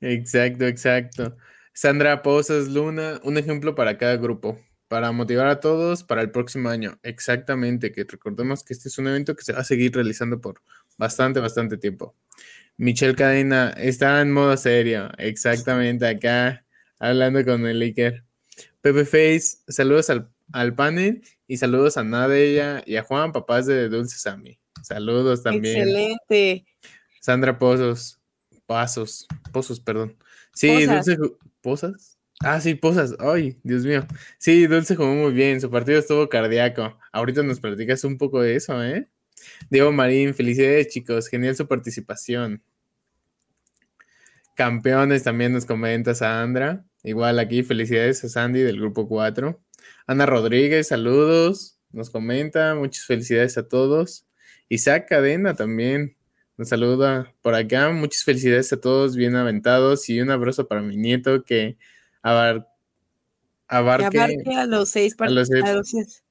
[0.00, 1.36] Exacto, exacto.
[1.74, 6.70] Sandra Posas Luna, un ejemplo para cada grupo, para motivar a todos para el próximo
[6.70, 6.98] año.
[7.02, 10.62] Exactamente, que recordemos que este es un evento que se va a seguir realizando por
[11.00, 12.14] bastante, bastante tiempo.
[12.76, 16.64] Michelle Cadena está en modo serio, exactamente acá,
[16.98, 18.24] hablando con el Iker.
[18.82, 23.88] Pepe Face, saludos al, al, panel y saludos a Nadia y a Juan, papás de
[23.88, 24.58] Dulce Sammy.
[24.82, 25.88] Saludos también.
[25.88, 26.66] Excelente.
[27.20, 28.20] Sandra Pozos,
[28.66, 30.16] Pasos, Pozos, perdón.
[30.54, 31.06] Sí, Posas.
[31.06, 32.18] Dulce, ¿Posas?
[32.40, 33.16] Ah, sí, Posas.
[33.20, 34.06] Ay, Dios mío.
[34.38, 36.98] Sí, Dulce jugó muy bien, su partido estuvo cardíaco.
[37.10, 39.08] Ahorita nos platicas un poco de eso, ¿eh?
[39.70, 42.62] Diego Marín, felicidades chicos, genial su participación.
[44.54, 46.84] Campeones también nos comenta Sandra.
[47.02, 49.58] Igual aquí, felicidades a Sandy del grupo 4.
[50.06, 51.78] Ana Rodríguez, saludos.
[51.92, 54.26] Nos comenta, muchas felicidades a todos.
[54.68, 56.16] Isaac Cadena también
[56.56, 57.90] nos saluda por acá.
[57.90, 60.08] Muchas felicidades a todos, bien aventados.
[60.10, 61.78] Y un abrazo para mi nieto que
[62.22, 62.68] abar
[63.66, 66.24] abarque, que abarque a los seis a los seis, a los seis,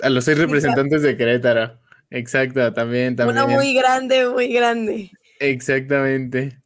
[0.00, 1.80] a los seis representantes de Querétaro.
[2.10, 3.44] Exacto, también, también.
[3.44, 5.10] Uno muy grande, muy grande.
[5.40, 6.58] Exactamente.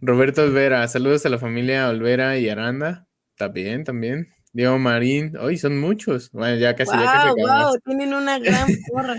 [0.00, 3.06] Roberto Olvera, saludos a la familia Olvera y Aranda.
[3.36, 4.28] También, también.
[4.52, 6.30] Diego Marín, hoy son muchos.
[6.30, 9.16] Bueno, ya casi, wow, ya casi wow, tienen una gran porra.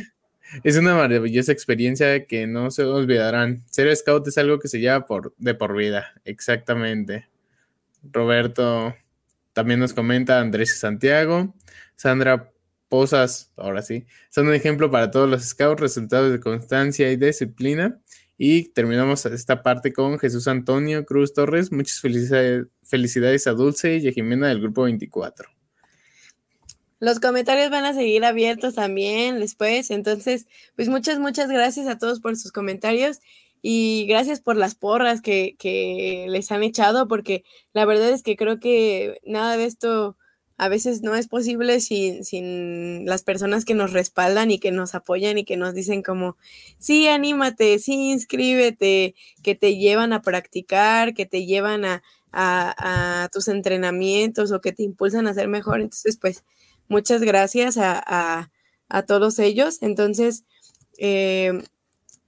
[0.63, 3.63] es una maravillosa experiencia que no se olvidarán.
[3.69, 7.27] Ser scout es algo que se lleva por, de por vida, exactamente.
[8.03, 8.95] Roberto
[9.53, 11.53] también nos comenta Andrés y Santiago.
[11.95, 12.51] Sandra
[12.89, 17.99] Posas, ahora sí, son un ejemplo para todos los scouts, resultados de constancia y disciplina.
[18.37, 21.71] Y terminamos esta parte con Jesús Antonio Cruz Torres.
[21.71, 25.49] Muchas felicidades, felicidades a Dulce y a Jimena del grupo 24.
[26.99, 29.89] Los comentarios van a seguir abiertos también después.
[29.91, 33.19] Entonces, pues muchas, muchas gracias a todos por sus comentarios
[33.61, 37.43] y gracias por las porras que, que les han echado, porque
[37.73, 40.17] la verdad es que creo que nada de esto
[40.57, 44.95] a veces no es posible sin, sin, las personas que nos respaldan y que nos
[44.95, 46.37] apoyan y que nos dicen como,
[46.79, 53.47] sí, anímate, sí, inscríbete, que te llevan a practicar, que te llevan a, a, tus
[53.47, 55.81] entrenamientos o que te impulsan a ser mejor.
[55.81, 56.43] Entonces, pues,
[56.87, 58.51] muchas gracias a, a,
[58.87, 59.79] a todos ellos.
[59.81, 60.45] Entonces,
[60.97, 61.63] eh,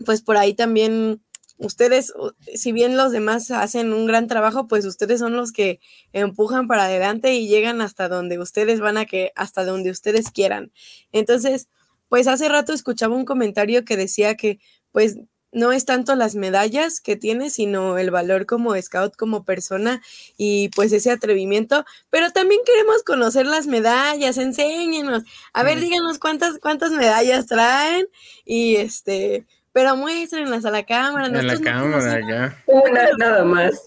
[0.06, 1.22] pues por ahí también
[1.58, 2.14] ustedes,
[2.54, 5.80] si bien los demás hacen un gran trabajo, pues ustedes son los que
[6.14, 10.72] empujan para adelante y llegan hasta donde ustedes van a que, hasta donde ustedes quieran.
[11.12, 11.68] Entonces,
[12.10, 14.60] pues hace rato escuchaba un comentario que decía que,
[14.92, 15.18] pues,
[15.52, 20.02] no es tanto las medallas que tiene, sino el valor como scout, como persona
[20.38, 21.86] y pues ese atrevimiento.
[22.10, 25.24] Pero también queremos conocer las medallas, enséñenos.
[25.54, 28.08] A ver, díganos cuántas, cuántas medallas traen
[28.46, 29.46] y este,
[29.78, 31.28] pero muéstrenlas a la cámara.
[31.28, 32.64] En la cámara, acá.
[32.66, 33.86] Una nada más.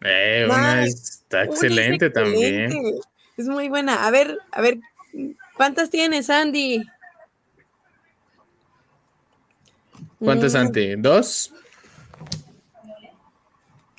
[0.00, 2.72] Eh, una está excelente, es también.
[3.36, 4.08] Es muy buena.
[4.08, 4.80] A ver, a ver,
[5.56, 6.84] ¿cuántas tienes, Andy?
[10.18, 10.96] ¿Cuántas, Mm, Santi?
[10.96, 11.54] ¿Dos?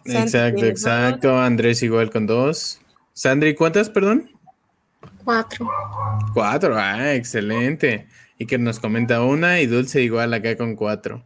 [0.04, 1.40] Santi exacto, exacto.
[1.40, 2.82] Andrés igual con dos.
[3.14, 4.30] Sandri, ¿cuántas, perdón?
[5.24, 5.70] Cuatro.
[6.34, 8.06] Cuatro, ah, excelente.
[8.42, 11.24] Y que nos comenta una y Dulce igual acá con cuatro.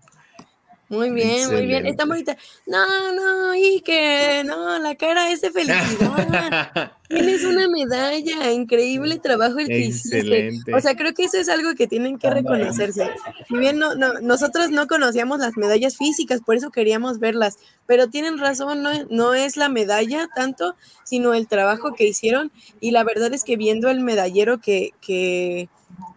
[0.89, 1.85] Muy bien, muy bien.
[1.85, 2.35] Está bonita.
[2.67, 6.91] No, no, y que no, la cara es de felicidad.
[7.07, 10.51] Tienes una medalla, increíble trabajo el que hiciste.
[10.75, 13.09] O sea, creo que eso es algo que tienen que reconocerse.
[13.47, 18.09] Si bien no, no, nosotros no conocíamos las medallas físicas, por eso queríamos verlas, pero
[18.09, 20.75] tienen razón, no, no es la medalla tanto,
[21.05, 22.51] sino el trabajo que hicieron.
[22.81, 25.69] Y la verdad es que viendo el medallero que, que,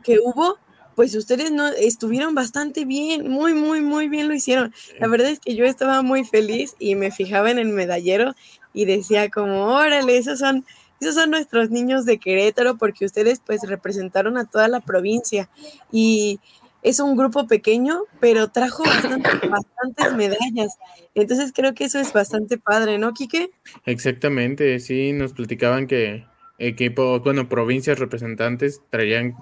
[0.02, 0.58] que hubo,
[0.98, 4.74] pues ustedes no estuvieron bastante bien, muy, muy, muy bien lo hicieron.
[4.98, 8.34] La verdad es que yo estaba muy feliz y me fijaba en el medallero
[8.74, 10.66] y decía como, órale, esos son,
[11.00, 15.48] esos son nuestros niños de Querétaro porque ustedes pues representaron a toda la provincia
[15.92, 16.40] y
[16.82, 18.82] es un grupo pequeño, pero trajo
[19.48, 20.78] bastantes medallas.
[21.14, 23.50] Entonces creo que eso es bastante padre, ¿no, Quique?
[23.87, 26.26] Exactamente, sí, nos platicaban que
[26.58, 29.37] equipos, bueno, provincias representantes traían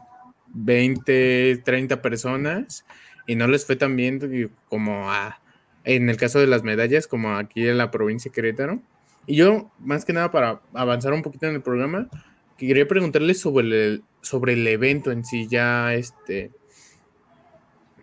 [0.54, 2.84] 20, 30 personas
[3.26, 5.40] y no les fue tan bien como a,
[5.84, 8.82] en el caso de las medallas, como aquí en la provincia de Querétaro.
[9.26, 12.08] Y yo, más que nada, para avanzar un poquito en el programa,
[12.56, 16.52] quería preguntarles sobre el, sobre el evento en sí, ya este,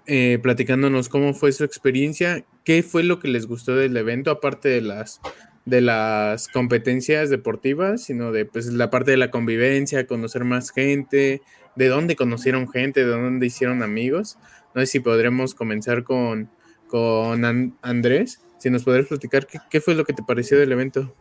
[0.05, 4.67] eh, platicándonos cómo fue su experiencia, qué fue lo que les gustó del evento, aparte
[4.69, 5.21] de las
[5.65, 11.41] de las competencias deportivas, sino de pues la parte de la convivencia, conocer más gente,
[11.75, 14.37] de dónde conocieron gente, de dónde hicieron amigos.
[14.73, 16.49] No sé si podremos comenzar con,
[16.87, 21.13] con Andrés, si nos podrías platicar qué, fue lo que te pareció del evento.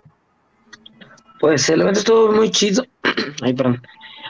[1.40, 2.84] Pues el evento estuvo muy chido.
[3.42, 3.82] Ay, perdón.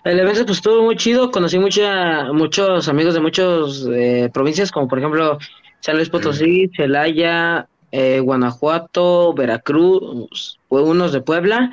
[0.04, 4.88] El evento pues, estuvo muy chido, conocí mucha, muchos amigos de muchas eh, provincias, como
[4.88, 5.38] por ejemplo
[5.80, 11.70] San Luis Potosí, Celaya, eh, Guanajuato, Veracruz, unos de Puebla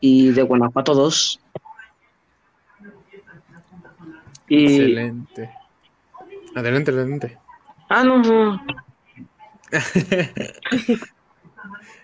[0.00, 1.40] y de Guanajuato dos.
[4.58, 5.50] Excelente.
[6.54, 7.38] Adelante, adelante.
[7.88, 8.64] Ah, no, no.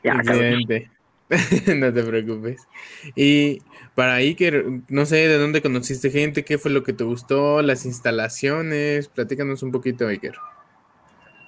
[0.02, 0.90] Excelente.
[1.76, 2.66] no te preocupes.
[3.14, 3.60] Y
[3.94, 7.84] para Iker, no sé de dónde conociste gente, qué fue lo que te gustó, las
[7.84, 10.36] instalaciones, platícanos un poquito, Iker.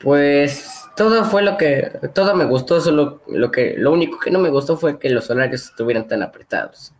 [0.02, 4.38] Pues todo fue lo que, todo me gustó, solo lo que, lo único que no
[4.38, 6.94] me gustó fue que los horarios estuvieran tan apretados.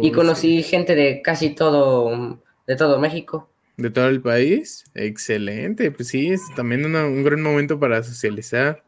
[0.00, 3.48] y conocí gente de casi todo, de todo México.
[3.76, 4.84] De todo el país.
[4.94, 5.90] Excelente.
[5.90, 8.82] Pues sí, es también un gran momento para socializar.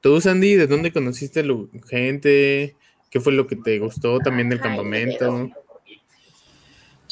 [0.00, 1.56] Tú, Sandy, ¿de dónde conociste la
[1.88, 2.76] gente?
[3.10, 5.50] ¿Qué fue lo que te gustó también del campamento?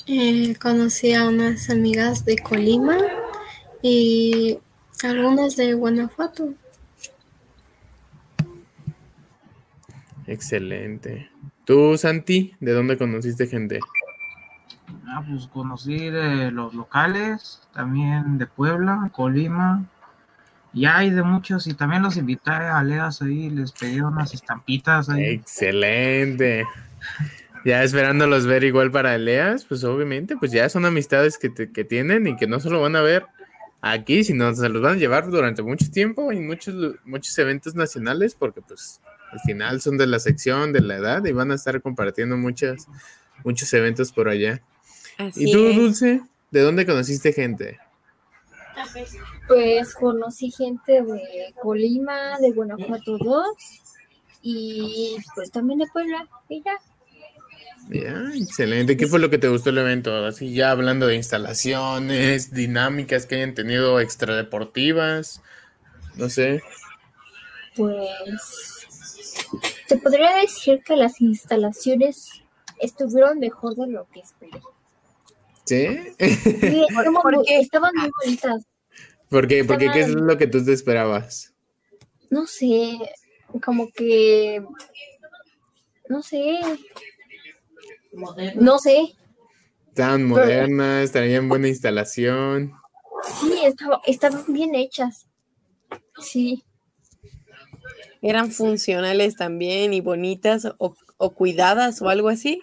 [0.07, 2.97] Eh, conocí a unas amigas de Colima
[3.83, 4.59] y
[5.03, 6.55] algunas de Guanajuato.
[10.27, 11.29] Excelente.
[11.65, 13.81] ¿Tú, Santi, de dónde conociste gente?
[15.11, 16.11] Ah, pues conocí
[16.53, 19.85] los locales, también de Puebla, Colima,
[20.75, 25.09] y hay de muchos, y también los invité a Leas ahí, les pedí unas estampitas
[25.09, 25.25] ahí.
[25.25, 26.67] Excelente.
[27.65, 32.27] Ya esperándolos ver igual para Leas, pues obviamente, pues ya son amistades que, que tienen
[32.27, 33.25] y que no solo van a ver
[33.81, 38.35] aquí, sino se los van a llevar durante mucho tiempo y muchos, muchos eventos nacionales,
[38.35, 39.01] porque pues
[39.33, 42.87] al final son de la sección, de la edad, y van a estar compartiendo muchas,
[43.45, 44.61] muchos eventos por allá.
[45.35, 46.23] ¿Y tú, Dulce?
[46.51, 47.79] ¿De dónde conociste gente?
[49.49, 53.47] Pues conocí gente de Colima, de Guanajuato 2
[54.43, 56.79] y pues también de Puebla y ya.
[57.89, 58.97] Ya, excelente.
[58.97, 60.27] ¿Qué fue lo que te gustó el evento?
[60.27, 65.43] Así ya hablando de instalaciones, dinámicas que hayan tenido extradeportivas,
[66.17, 66.63] no sé.
[67.77, 68.87] Pues
[69.89, 72.43] te podría decir que las instalaciones
[72.81, 74.61] estuvieron mejor de lo que esperé.
[75.69, 75.87] ¿Sí?
[77.23, 78.65] porque estaban muy bonitas.
[79.29, 79.65] ¿Por qué?
[79.65, 81.53] Porque ¿qué es lo que tú te esperabas?
[82.31, 82.99] No sé,
[83.63, 84.65] como que...
[86.09, 86.59] No sé.
[88.55, 89.15] No sé.
[89.89, 92.73] Estaban modernas, traían buena instalación.
[93.41, 93.53] Sí,
[94.07, 95.27] estaban bien hechas.
[96.19, 96.65] Sí.
[98.23, 102.63] Eran funcionales también y bonitas o, o cuidadas o algo así.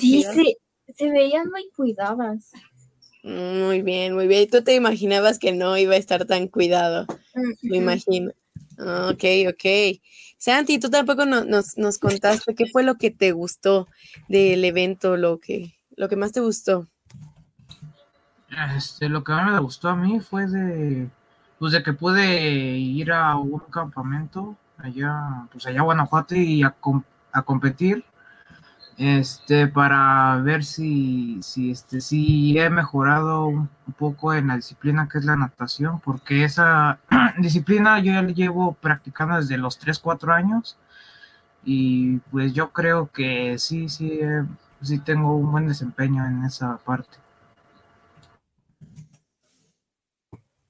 [0.00, 0.56] Sí, sí,
[0.96, 2.52] se veían muy cuidadas.
[3.22, 4.48] Muy bien, muy bien.
[4.48, 7.06] ¿Tú te imaginabas que no iba a estar tan cuidado?
[7.62, 8.32] Me imagino.
[8.78, 10.00] Ok, ok.
[10.38, 13.88] Santi, tú tampoco nos, nos, contaste qué fue lo que te gustó
[14.28, 16.86] del evento, lo que, lo que más te gustó.
[18.74, 21.10] Este, lo que más me gustó a mí fue de,
[21.58, 26.74] pues de que pude ir a un campamento allá, pues allá a Guanajuato y a,
[27.32, 28.02] a competir
[29.00, 35.16] este, para ver si, si, este, si he mejorado un poco en la disciplina que
[35.18, 36.98] es la natación, porque esa
[37.38, 40.76] disciplina yo ya la llevo practicando desde los 3, 4 años
[41.64, 44.44] y pues yo creo que sí, sí, eh,
[44.82, 47.16] sí tengo un buen desempeño en esa parte.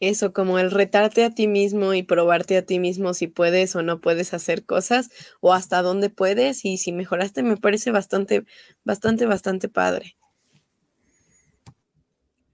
[0.01, 3.83] Eso, como el retarte a ti mismo y probarte a ti mismo si puedes o
[3.83, 8.45] no puedes hacer cosas o hasta dónde puedes y si mejoraste me parece bastante,
[8.83, 10.17] bastante, bastante padre.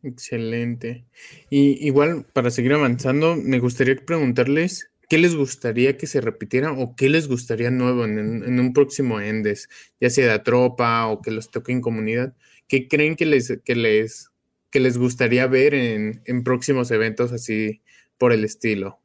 [0.03, 1.05] Excelente.
[1.51, 6.95] Y igual, para seguir avanzando, me gustaría preguntarles qué les gustaría que se repitiera o
[6.97, 9.69] qué les gustaría nuevo en, un próximo Endes,
[10.01, 12.35] ya sea de tropa o que los toque en comunidad.
[12.69, 14.31] ¿Qué creen que les, que les
[14.77, 17.81] que les gustaría ver en, próximos eventos así
[18.19, 19.01] por el estilo?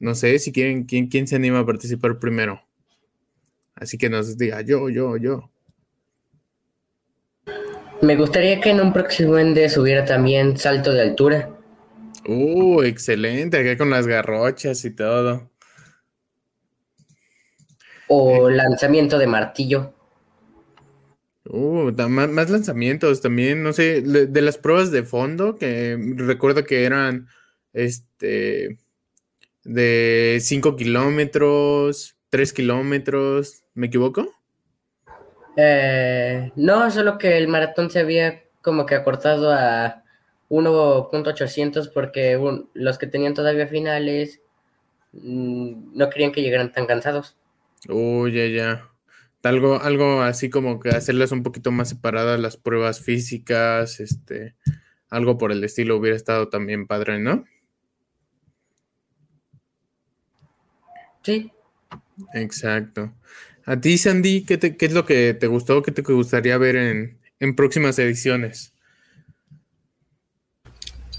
[0.00, 2.60] No sé si quieren, ¿quién, ¿quién se anima a participar primero?
[3.76, 5.48] Así que nos diga yo, yo, yo.
[8.00, 11.48] Me gustaría que en un próximo Endes hubiera también salto de altura.
[12.26, 15.52] Uh, excelente, acá con las garrochas y todo.
[18.08, 18.56] O eh.
[18.56, 19.94] lanzamiento de martillo.
[21.54, 27.28] Uh, más, lanzamientos también, no sé, de, las pruebas de fondo, que recuerdo que eran
[27.74, 28.78] este
[29.62, 34.32] de 5 kilómetros, 3 kilómetros, ¿me equivoco?
[35.58, 40.04] Eh, no, solo que el maratón se había como que acortado a
[40.48, 42.40] 1.800 porque
[42.72, 44.40] los que tenían todavía finales
[45.12, 47.36] mm, no querían que llegaran tan cansados.
[47.90, 48.91] Uy, ya, ya.
[49.42, 54.54] Algo, algo así como que hacerlas un poquito más separadas las pruebas físicas, este,
[55.10, 57.44] algo por el estilo hubiera estado también padre, ¿no?
[61.22, 61.50] Sí.
[62.34, 63.12] Exacto.
[63.64, 66.76] A ti, Sandy, ¿qué, te, qué es lo que te gustó, qué te gustaría ver
[66.76, 68.72] en, en próximas ediciones?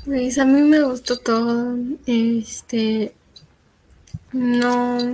[0.06, 1.78] Pues a mí me gustó todo.
[2.06, 3.14] Este,
[4.34, 5.14] no,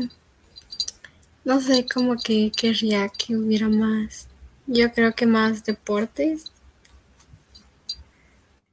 [1.46, 4.28] no sé, como que querría que hubiera más.
[4.68, 6.52] Yo creo que más deportes.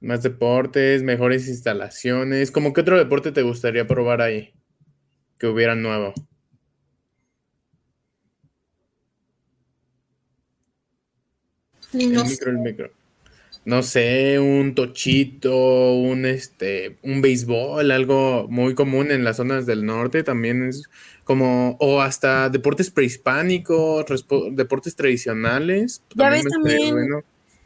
[0.00, 2.50] Más deportes, mejores instalaciones.
[2.50, 4.52] ¿Cómo qué otro deporte te gustaría probar ahí?
[5.38, 6.12] Que hubiera nuevo.
[11.92, 12.95] el micro, el micro.
[13.66, 19.84] No sé, un tochito, un este, un béisbol, algo muy común en las zonas del
[19.84, 20.88] norte también es
[21.24, 24.04] como, o hasta deportes prehispánicos,
[24.52, 26.00] deportes tradicionales.
[26.14, 26.94] Ya ves también,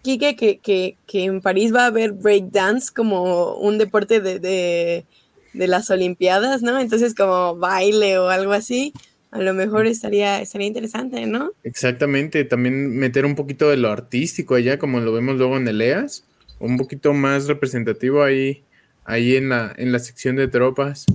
[0.01, 5.05] Kike, que, en París va a haber breakdance como un deporte de, de,
[5.53, 6.81] las Olimpiadas, ¿no?
[6.81, 8.95] Entonces como baile o algo así,
[9.31, 11.53] a lo mejor estaría, estaría interesante, ¿no?
[11.63, 16.25] Exactamente, también meter un poquito de lo artístico allá, como lo vemos luego en Eleas,
[16.59, 18.65] un poquito más representativo ahí,
[19.05, 21.07] ahí en la, en la sección de tropas.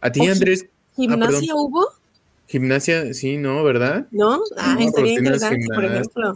[0.00, 0.66] A ti, Andrés,
[0.98, 1.86] ¿Gimnasia ah, hubo?
[2.48, 3.62] Gimnasia, sí, ¿no?
[3.62, 4.08] ¿Verdad?
[4.10, 4.40] ¿No?
[4.56, 6.34] Ah, estaría interesante, por ejemplo.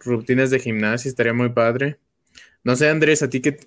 [0.00, 1.98] Rutinas de gimnasia, estaría muy padre.
[2.64, 3.58] No sé, Andrés, ¿a ti qué,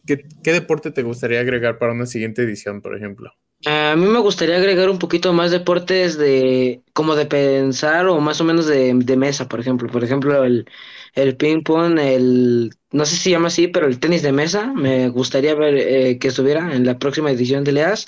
[0.43, 3.32] deporte te gustaría agregar para una siguiente edición, por ejemplo?
[3.66, 8.41] A mí me gustaría agregar un poquito más deportes de como de pensar o más
[8.41, 9.88] o menos de, mesa, por ejemplo.
[9.88, 10.70] Por ejemplo, el,
[11.14, 14.74] el ping pong, el no sé si se llama así, pero el tenis de mesa,
[14.74, 18.05] me gustaría ver eh, que estuviera en la próxima edición de LEAS.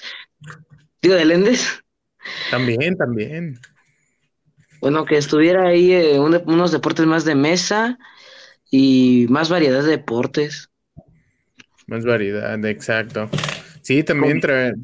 [1.01, 1.83] Digo, de Lendes.
[2.51, 3.59] También, también.
[4.81, 7.97] Bueno, que estuviera ahí eh, unos deportes más de mesa
[8.69, 10.69] y más variedad de deportes.
[11.87, 13.29] Más variedad, exacto.
[13.81, 14.75] Sí, también traer,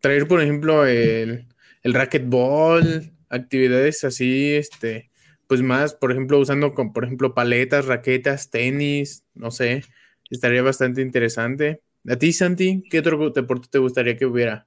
[0.00, 1.46] traer, por ejemplo, el,
[1.82, 5.10] el racquetball, actividades así, este,
[5.46, 9.84] pues más, por ejemplo, usando, con, por ejemplo, paletas, raquetas, tenis, no sé,
[10.30, 11.82] estaría bastante interesante.
[12.08, 14.66] A ti, Santi, ¿qué otro deporte te gustaría que hubiera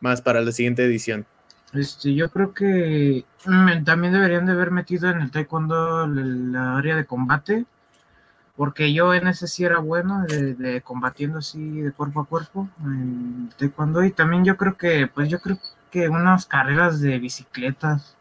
[0.00, 1.26] más para la siguiente edición?
[1.72, 6.96] Este, yo creo que mm, también deberían de haber metido en el taekwondo la área
[6.96, 7.64] de combate,
[8.56, 13.50] porque yo en ese sí era bueno, de, combatiendo así de cuerpo a cuerpo en
[13.58, 15.58] taekwondo, y también yo creo que, pues yo creo
[15.90, 18.16] que unas carreras de bicicletas.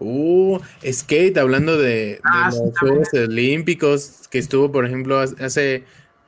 [0.00, 5.84] Uh, skate, hablando de, ah, los Juegos Olímpicos, que estuvo, por ejemplo, hace,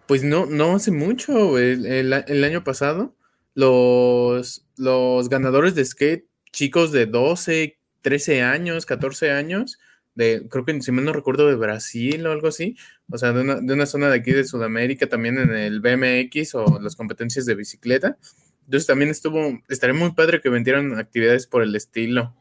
[0.07, 3.13] pues no, no hace mucho, el año pasado,
[3.55, 9.79] los, los ganadores de skate, chicos de 12, 13 años, 14 años,
[10.17, 12.77] de, creo que si mal no recuerdo, de Brasil o algo así,
[13.09, 16.57] o sea, de una, de una zona de aquí de Sudamérica, también en el BMX
[16.57, 18.19] o las competencias de bicicleta.
[18.65, 22.35] Entonces también estuvo, estaría muy padre que vendieran actividades por el estilo.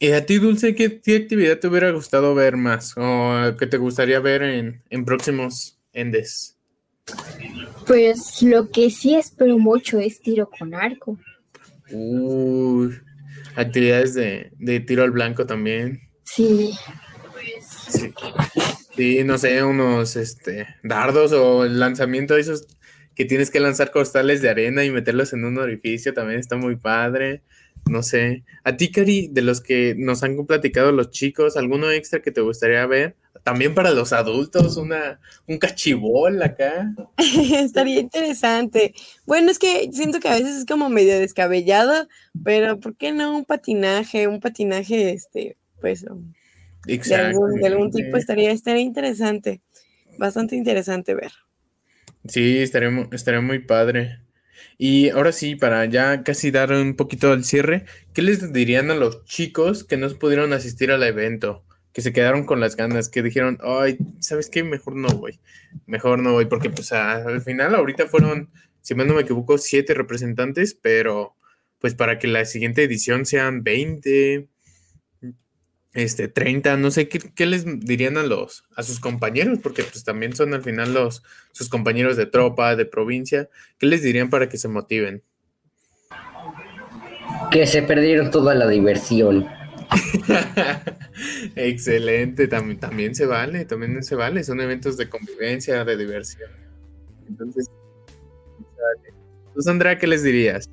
[0.00, 3.76] ¿Y a ti, Dulce, qué, qué actividad te hubiera gustado ver más o que te
[3.76, 6.58] gustaría ver en, en próximos Endes?
[7.86, 11.18] Pues lo que sí espero mucho es tiro con arco.
[11.92, 12.94] Uy,
[13.54, 16.00] actividades de, de tiro al blanco también.
[16.24, 16.72] Sí.
[17.60, 18.12] Sí.
[18.96, 22.66] Sí, no sé, unos este, dardos o el lanzamiento de esos
[23.14, 26.76] que tienes que lanzar costales de arena y meterlos en un orificio también está muy
[26.76, 27.42] padre.
[27.90, 28.44] No sé.
[28.62, 32.40] A ti, Cari, de los que nos han platicado los chicos, ¿alguno extra que te
[32.40, 33.16] gustaría ver?
[33.42, 36.94] También para los adultos, una, un cachibol acá.
[37.18, 38.94] Estaría interesante.
[39.26, 42.08] Bueno, es que siento que a veces es como medio descabellado,
[42.42, 44.28] pero ¿por qué no un patinaje?
[44.28, 46.06] Un patinaje, este, pues,
[46.86, 49.60] de algún, de algún, tipo estaría, estaría interesante.
[50.18, 51.32] Bastante interesante ver.
[52.26, 54.20] Sí, estaría, estaría muy padre.
[54.78, 58.94] Y ahora sí, para ya casi dar un poquito al cierre, ¿qué les dirían a
[58.94, 61.64] los chicos que no pudieron asistir al evento?
[61.92, 64.64] Que se quedaron con las ganas, que dijeron, ay, ¿sabes qué?
[64.64, 65.38] Mejor no voy.
[65.86, 69.94] Mejor no voy, porque pues al final ahorita fueron, si mal no me equivoco, siete
[69.94, 71.36] representantes, pero
[71.78, 74.48] pues para que la siguiente edición sean 20,
[75.94, 80.34] este, 30, no sé ¿qué, les dirían a los, a sus compañeros, porque pues también
[80.34, 81.22] son al final los,
[81.52, 85.22] sus compañeros de tropa, de provincia, ¿qué les dirían para que se motiven?
[87.50, 89.46] Que se perdieron toda la diversión.
[91.56, 96.50] Excelente, también, también se vale, también se vale, son eventos de convivencia, de diversión.
[97.28, 97.70] Entonces,
[99.54, 100.68] ¿tú, Sandra, qué les dirías?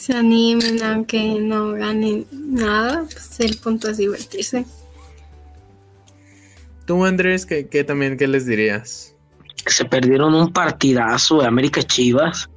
[0.00, 4.64] Se animen aunque no ganen nada, pues el punto es divertirse.
[6.86, 9.14] Tú, Andrés, ¿qué, qué también qué les dirías?
[9.62, 12.48] Que se perdieron un partidazo de América Chivas.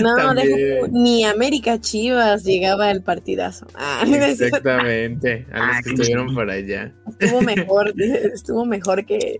[0.00, 3.66] No, dejo, ni América Chivas llegaba el partidazo.
[3.74, 6.94] Ah, Exactamente, a los que estuvieron por allá.
[7.18, 9.38] Estuvo mejor, estuvo mejor que...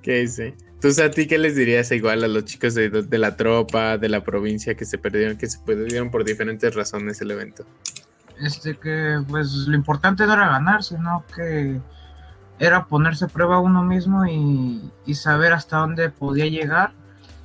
[0.00, 0.54] ¿Qué hice?
[0.82, 4.24] Entonces, ¿a ti qué les dirías igual a los chicos de, la tropa, de la
[4.24, 7.64] provincia que se perdieron, que se perdieron por diferentes razones el evento?
[8.40, 11.80] Este que, pues, lo importante no era ganar, sino que
[12.58, 16.94] era ponerse a prueba uno mismo y, saber hasta dónde podía llegar.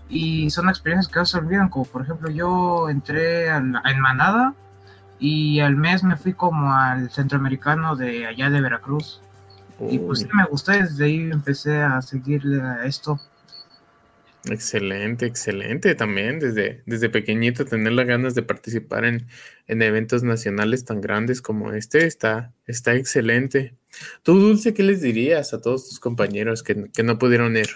[0.09, 4.55] Y son experiencias que no se olvidan, como por ejemplo yo entré en Manada
[5.19, 9.21] y al mes me fui como al centroamericano de allá de Veracruz.
[9.79, 13.19] Y pues sí me gustó, desde ahí empecé a seguirle a esto.
[14.49, 19.27] Excelente, excelente también, desde, desde pequeñito tener las ganas de participar en,
[19.67, 23.75] eventos nacionales tan grandes como este, está, está excelente.
[24.23, 27.67] Tú, Dulce, ¿qué les dirías a todos tus compañeros que, que no pudieron ir?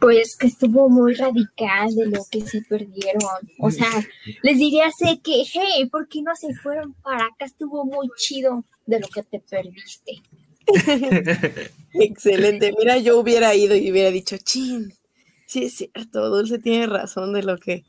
[0.00, 3.22] Pues que estuvo muy radical de lo que se perdieron.
[3.58, 3.90] O sea,
[4.42, 7.44] les diría sé que, hey, ¿por qué no se fueron para acá?
[7.44, 10.22] Estuvo muy chido de lo que te perdiste.
[11.94, 12.72] Excelente.
[12.78, 14.94] Mira, yo hubiera ido y hubiera dicho, chin,
[15.46, 17.84] sí es cierto, Dulce tiene razón de lo que,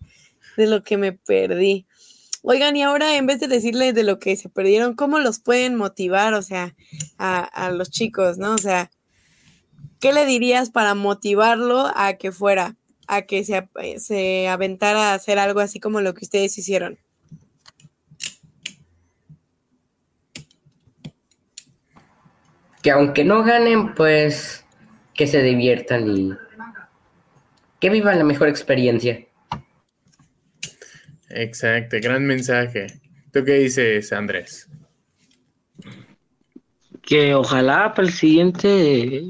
[0.57, 1.85] de lo que me perdí.
[2.43, 5.75] Oigan, y ahora en vez de decirles de lo que se perdieron, ¿cómo los pueden
[5.75, 6.75] motivar, o sea,
[7.19, 8.55] a, los chicos, ¿no?
[8.55, 8.89] O sea,
[9.99, 12.77] ¿qué le dirías para motivarlo a que fuera,
[13.07, 16.97] a que se, se aventara a hacer algo así como lo que ustedes hicieron?
[22.81, 24.65] Que aunque no ganen, pues
[25.13, 26.33] que se diviertan y
[27.79, 29.25] que vivan la mejor experiencia.
[31.29, 32.87] Exacto, gran mensaje.
[33.31, 34.67] ¿Tú qué dices, Andrés?
[37.01, 39.23] Que ojalá para el siguiente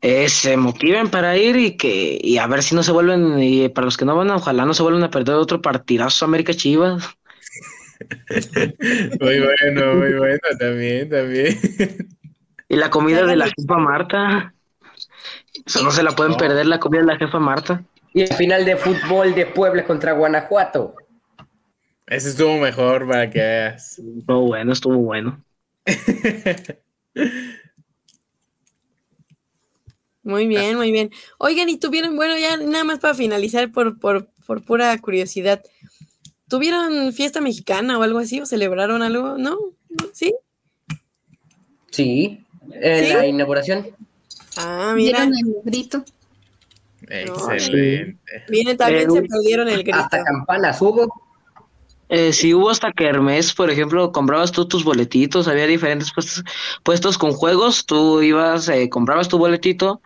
[0.00, 3.68] eh, se motiven para ir y que y a ver si no se vuelven, y
[3.68, 7.04] para los que no van, ojalá no se vuelvan a perder otro partidazo América Chivas.
[9.20, 11.58] muy bueno, muy bueno, también, también.
[12.68, 14.54] Y la comida de la jefa Marta.
[15.64, 17.84] Eso no se la pueden perder, la comida de la jefa Marta.
[18.12, 20.94] Y el final de fútbol de Puebla contra Guanajuato.
[22.06, 23.98] Ese estuvo mejor para que veas.
[23.98, 25.42] Estuvo bueno, estuvo bueno.
[30.24, 31.10] Muy bien, muy bien.
[31.36, 35.62] Oigan, y tuvieron, bueno, ya nada más para finalizar por, por, por pura curiosidad.
[36.54, 38.40] ¿Tuvieron fiesta mexicana o algo así?
[38.40, 39.36] ¿O celebraron algo?
[39.38, 39.58] ¿No?
[40.12, 40.32] ¿Sí?
[41.90, 43.88] Sí, en la inauguración.
[44.56, 45.24] Ah, mira.
[45.24, 45.32] el
[45.64, 46.04] grito.
[47.08, 48.18] Excelente.
[48.48, 49.98] Viene también se perdieron el grito.
[49.98, 51.12] Hasta campanas hubo.
[52.08, 56.44] Eh, sí hubo hasta que Hermes, por ejemplo, comprabas tú tus boletitos, había diferentes puestos,
[56.84, 60.00] puestos con juegos, tú ibas, eh, comprabas tu boletito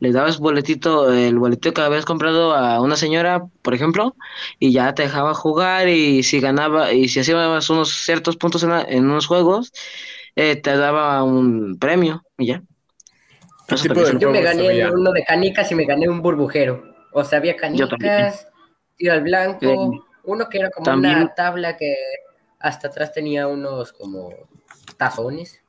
[0.00, 4.16] le dabas boletito, el boletito que habías comprado a una señora, por ejemplo,
[4.58, 8.72] y ya te dejaba jugar y si ganaba, y si hacías unos ciertos puntos en,
[8.72, 9.72] en unos juegos,
[10.36, 12.62] eh, te daba un premio y ya.
[14.18, 16.82] Yo me gané uno de canicas y me gané un burbujero.
[17.12, 18.48] O sea, había canicas,
[18.96, 21.94] tiro al blanco, uno que era como una tabla que
[22.58, 24.32] hasta atrás tenía unos como
[24.96, 25.62] tazones.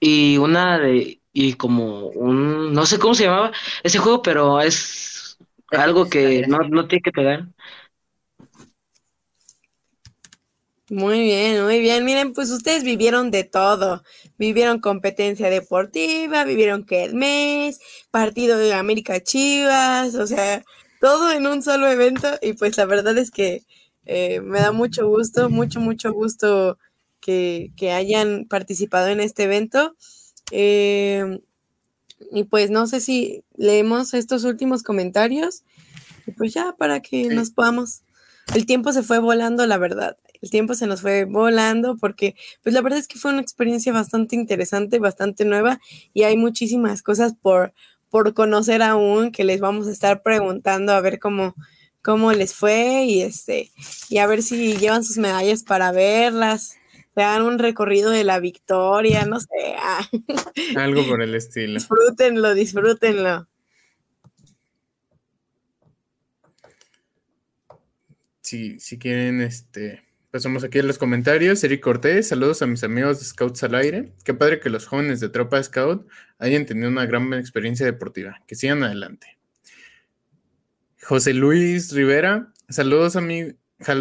[0.00, 5.36] Y una de, y como un, no sé cómo se llamaba ese juego, pero es
[5.70, 7.48] algo que no, no tiene que pegar.
[10.90, 12.04] Muy bien, muy bien.
[12.04, 14.02] Miren, pues ustedes vivieron de todo.
[14.38, 17.80] Vivieron competencia deportiva, vivieron mes,
[18.10, 20.62] partido de América Chivas, o sea,
[21.00, 22.28] todo en un solo evento.
[22.42, 23.62] Y pues la verdad es que
[24.04, 26.78] eh, me da mucho gusto, mucho, mucho gusto
[27.20, 29.96] que, hayan participado en este evento.
[30.50, 31.40] Eh,
[32.32, 35.64] y pues no sé si leemos estos últimos comentarios.
[36.26, 38.02] Y pues ya, para que nos podamos.
[38.54, 42.74] El tiempo se fue volando, la verdad el tiempo se nos fue volando porque pues
[42.74, 45.80] la verdad es que fue una experiencia bastante interesante, bastante nueva
[46.12, 47.72] y hay muchísimas cosas por,
[48.10, 51.54] por conocer aún que les vamos a estar preguntando a ver cómo,
[52.02, 53.70] cómo les fue y este
[54.10, 56.76] y a ver si llevan sus medallas para verlas
[57.14, 59.76] se dan un recorrido de la victoria, no sé.
[59.78, 60.08] Ah.
[60.76, 61.74] Algo por el estilo.
[61.74, 63.48] Disfrútenlo, disfrútenlo.
[68.40, 70.04] Si, si quieren, este,
[70.34, 71.62] Pasamos aquí en los comentarios.
[71.62, 74.14] Eric Cortés, saludos a mis amigos de Scouts al aire.
[74.24, 76.08] Qué padre que los jóvenes de Tropa Scout
[76.40, 78.42] hayan tenido una gran experiencia deportiva.
[78.48, 79.38] Que sigan adelante.
[81.04, 83.16] José Luis Rivera, saludos,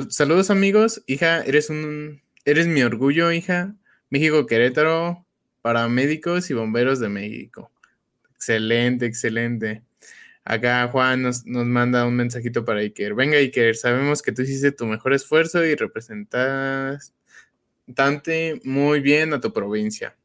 [0.09, 1.03] saludos amigos.
[1.05, 3.75] Hija, eres un eres mi orgullo, hija.
[4.09, 5.25] México Querétaro,
[5.61, 7.71] paramédicos y bomberos de México.
[8.35, 9.83] Excelente, excelente.
[10.45, 13.15] Acá Juan nos, manda un mensajito para Iker.
[13.15, 17.13] Venga, Iker, sabemos que tú hiciste tu mejor esfuerzo y representaste
[18.65, 20.15] muy bien a tu provincia.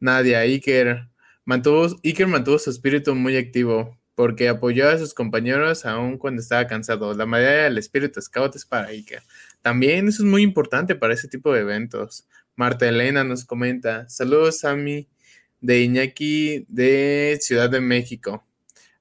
[0.00, 1.08] Nadia, Iker
[1.44, 6.66] mantuvo, Iker mantuvo su espíritu muy activo porque apoyó a sus compañeros aún cuando estaba
[6.66, 7.12] cansado.
[7.14, 9.22] La medalla del espíritu scout es para Iker.
[9.62, 12.26] También eso es muy importante para ese tipo de eventos.
[12.56, 18.44] Marta Elena nos comenta, saludos a de Iñaki de Ciudad de México.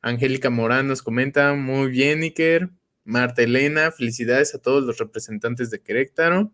[0.01, 2.69] Angélica Morán nos comenta, muy bien, Iker.
[3.03, 6.53] Marta Elena, felicidades a todos los representantes de Querétaro.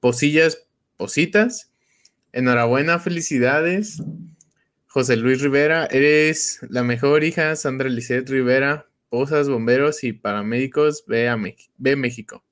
[0.00, 0.66] Posillas,
[0.96, 1.70] positas.
[2.32, 4.02] Enhorabuena, felicidades.
[4.86, 7.54] José Luis Rivera, eres la mejor hija.
[7.56, 12.45] Sandra Lisette Rivera, posas, bomberos y paramédicos, ve, a México.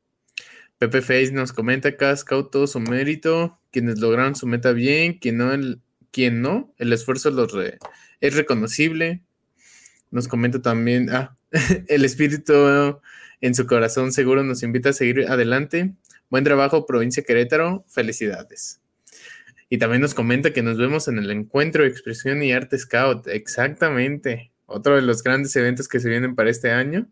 [0.78, 3.58] Pepe Face nos comenta, Casca todo su mérito.
[3.70, 7.30] Quienes lograron su meta bien, quien no, el, quien no, el esfuerzo
[8.20, 9.22] es reconocible.
[10.10, 11.36] Nos comenta también, ah,
[11.88, 13.00] el espíritu
[13.40, 15.92] en su corazón seguro nos invita a seguir adelante.
[16.30, 17.84] Buen trabajo, provincia Querétaro.
[17.88, 18.80] Felicidades.
[19.68, 23.26] Y también nos comenta que nos vemos en el encuentro de expresión y arte scout.
[23.26, 24.52] Exactamente.
[24.66, 27.08] Otro de los grandes eventos que se vienen para este año.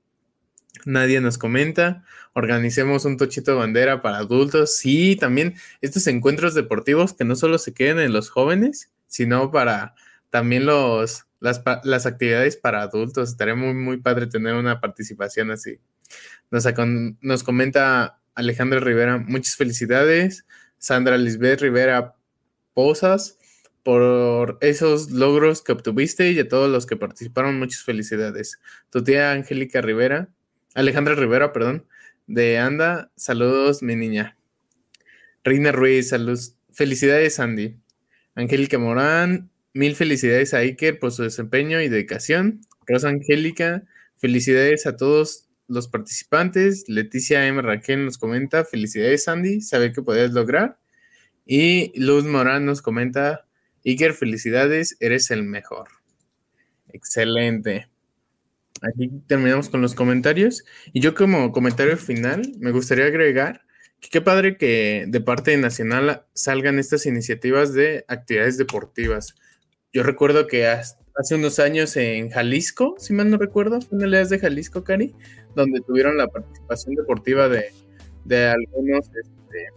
[0.84, 2.04] Nadie nos comenta.
[2.32, 4.76] Organicemos un tochito de bandera para adultos.
[4.76, 9.94] Sí, también estos encuentros deportivos que no solo se queden en los jóvenes, sino para
[10.30, 13.30] también los, las, actividades para adultos.
[13.30, 15.78] Estaría muy, muy padre tener una participación así.
[16.50, 16.66] Nos,
[17.20, 20.46] nos comenta Alejandra Rivera, muchas felicidades.
[20.78, 22.16] Sandra Lisbeth Rivera
[22.74, 23.38] Posas,
[23.82, 28.58] por esos logros que obtuviste y a todos los que participaron, muchas felicidades.
[28.90, 30.28] Tu tía Angélica Rivera,
[30.74, 31.86] Alejandra Rivera, perdón,
[32.26, 34.36] de Anda, saludos, mi niña.
[35.44, 36.56] Reina Ruiz, saludos.
[36.70, 37.76] Felicidades, Andy.
[38.34, 42.60] Angélica Morán, Mil felicidades a Iker por su desempeño y dedicación.
[42.86, 43.84] Rosa Angélica,
[44.18, 46.84] felicidades a todos los participantes.
[46.88, 47.62] Leticia M.
[47.62, 50.78] Raquel nos comenta, felicidades Andy, sabe que podías lograr.
[51.46, 53.46] Y Luz Morán nos comenta,
[53.84, 55.88] Iker, felicidades, eres el mejor.
[56.88, 57.88] Excelente.
[58.82, 60.64] Aquí terminamos con los comentarios.
[60.92, 63.62] Y yo como comentario final me gustaría agregar
[64.00, 69.36] que qué padre que de parte nacional salgan estas iniciativas de actividades deportivas.
[69.92, 74.28] Yo recuerdo que hace unos años en Jalisco, si mal no recuerdo, fue en el
[74.28, 75.14] de Jalisco, Cari,
[75.54, 77.70] donde tuvieron la participación deportiva de,
[78.24, 79.68] de algunos, este,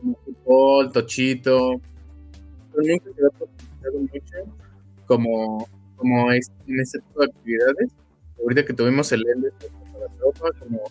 [0.00, 1.80] como fútbol, tochito,
[3.92, 4.22] mucho
[5.06, 6.38] como, como en
[6.80, 7.90] este tipo de actividades.
[8.42, 9.52] Ahorita que tuvimos el ELDE
[9.92, 10.82] para la tropa, como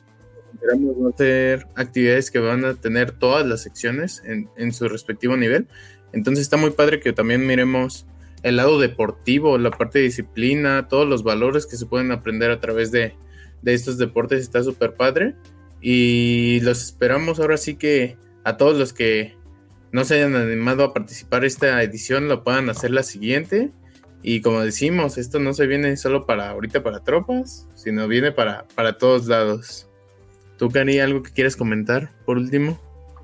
[0.53, 5.67] esperamos hacer actividades que van a tener todas las secciones en, en su respectivo nivel.
[6.11, 8.05] Entonces está muy padre que también miremos
[8.43, 12.59] el lado deportivo, la parte de disciplina, todos los valores que se pueden aprender a
[12.59, 13.13] través de,
[13.61, 15.35] de estos deportes está súper padre.
[15.81, 19.37] Y los esperamos ahora sí que a todos los que
[19.91, 23.71] no se hayan animado a participar esta edición lo puedan hacer la siguiente.
[24.21, 28.67] Y como decimos, esto no se viene solo para ahorita para tropas, sino viene para,
[28.75, 29.87] para todos lados.
[30.57, 32.77] ¿Tú, Cari, algo que quieres comentar por último?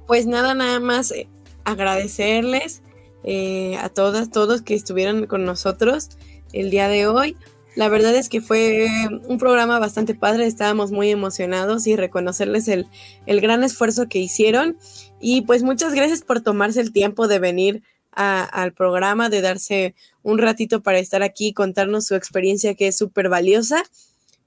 [0.08, 1.28] Pues nada, nada más eh,
[1.66, 2.82] agradecerles
[3.24, 6.12] eh, a todas, todos que estuvieron con nosotros
[6.54, 7.36] el día de hoy.
[7.76, 8.88] La verdad es que fue
[9.28, 12.88] un programa bastante padre, estábamos muy emocionados y reconocerles el,
[13.26, 14.78] el gran esfuerzo que hicieron.
[15.20, 17.84] Y pues muchas gracias por tomarse el tiempo de venir
[18.16, 22.97] al programa, de darse un ratito para estar aquí y contarnos su experiencia que es
[22.97, 23.84] súper valiosa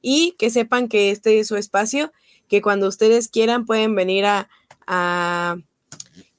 [0.02, 2.12] y que sepan que este es su espacio,
[2.48, 4.48] que cuando ustedes quieran pueden venir a,
[4.86, 5.58] a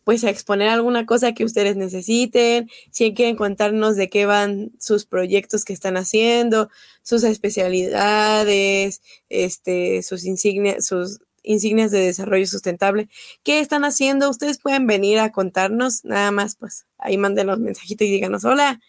[0.09, 5.05] pues a exponer alguna cosa que ustedes necesiten, si quieren contarnos de qué van sus
[5.05, 6.69] proyectos que están haciendo,
[7.03, 11.19] sus especialidades, este, sus insignias, sus
[11.50, 13.10] insignias de desarrollo sustentable,
[13.43, 18.06] qué están haciendo, ustedes pueden venir a contarnos, nada más, pues ahí manden los mensajitos
[18.08, 18.80] y díganos, hola,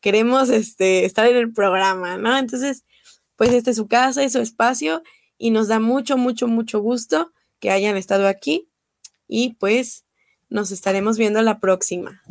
[0.00, 2.38] queremos este, estar en el programa, ¿no?
[2.38, 2.84] Entonces,
[3.36, 5.02] pues este es su casa, es su espacio
[5.36, 8.70] y nos da mucho, mucho, mucho gusto que hayan estado aquí
[9.28, 10.06] y pues
[10.48, 12.22] nos estaremos viendo la próxima.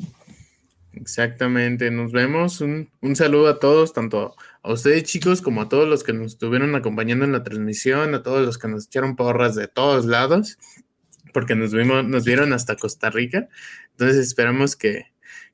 [0.94, 2.62] Exactamente, nos vemos.
[2.62, 6.74] Un, saludo a todos, tanto a ustedes chicos como a todos los que nos estuvieron
[6.74, 10.58] acompañando en la transmisión, a todos los que nos echaron porras de todos lados,
[11.34, 13.48] porque nos, vimos, nos vieron hasta Costa Rica.
[13.92, 15.06] Entonces esperamos que,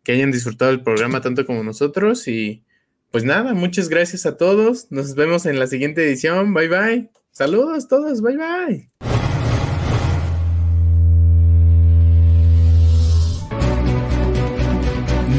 [0.04, 2.64] que hayan disfrutado el programa tanto como nosotros y
[3.12, 4.90] pues nada, muchas gracias a todos.
[4.92, 6.54] Nos vemos en la siguiente edición.
[6.54, 7.12] Bye bye.
[7.32, 8.22] Saludos todos.
[8.22, 9.21] Bye bye.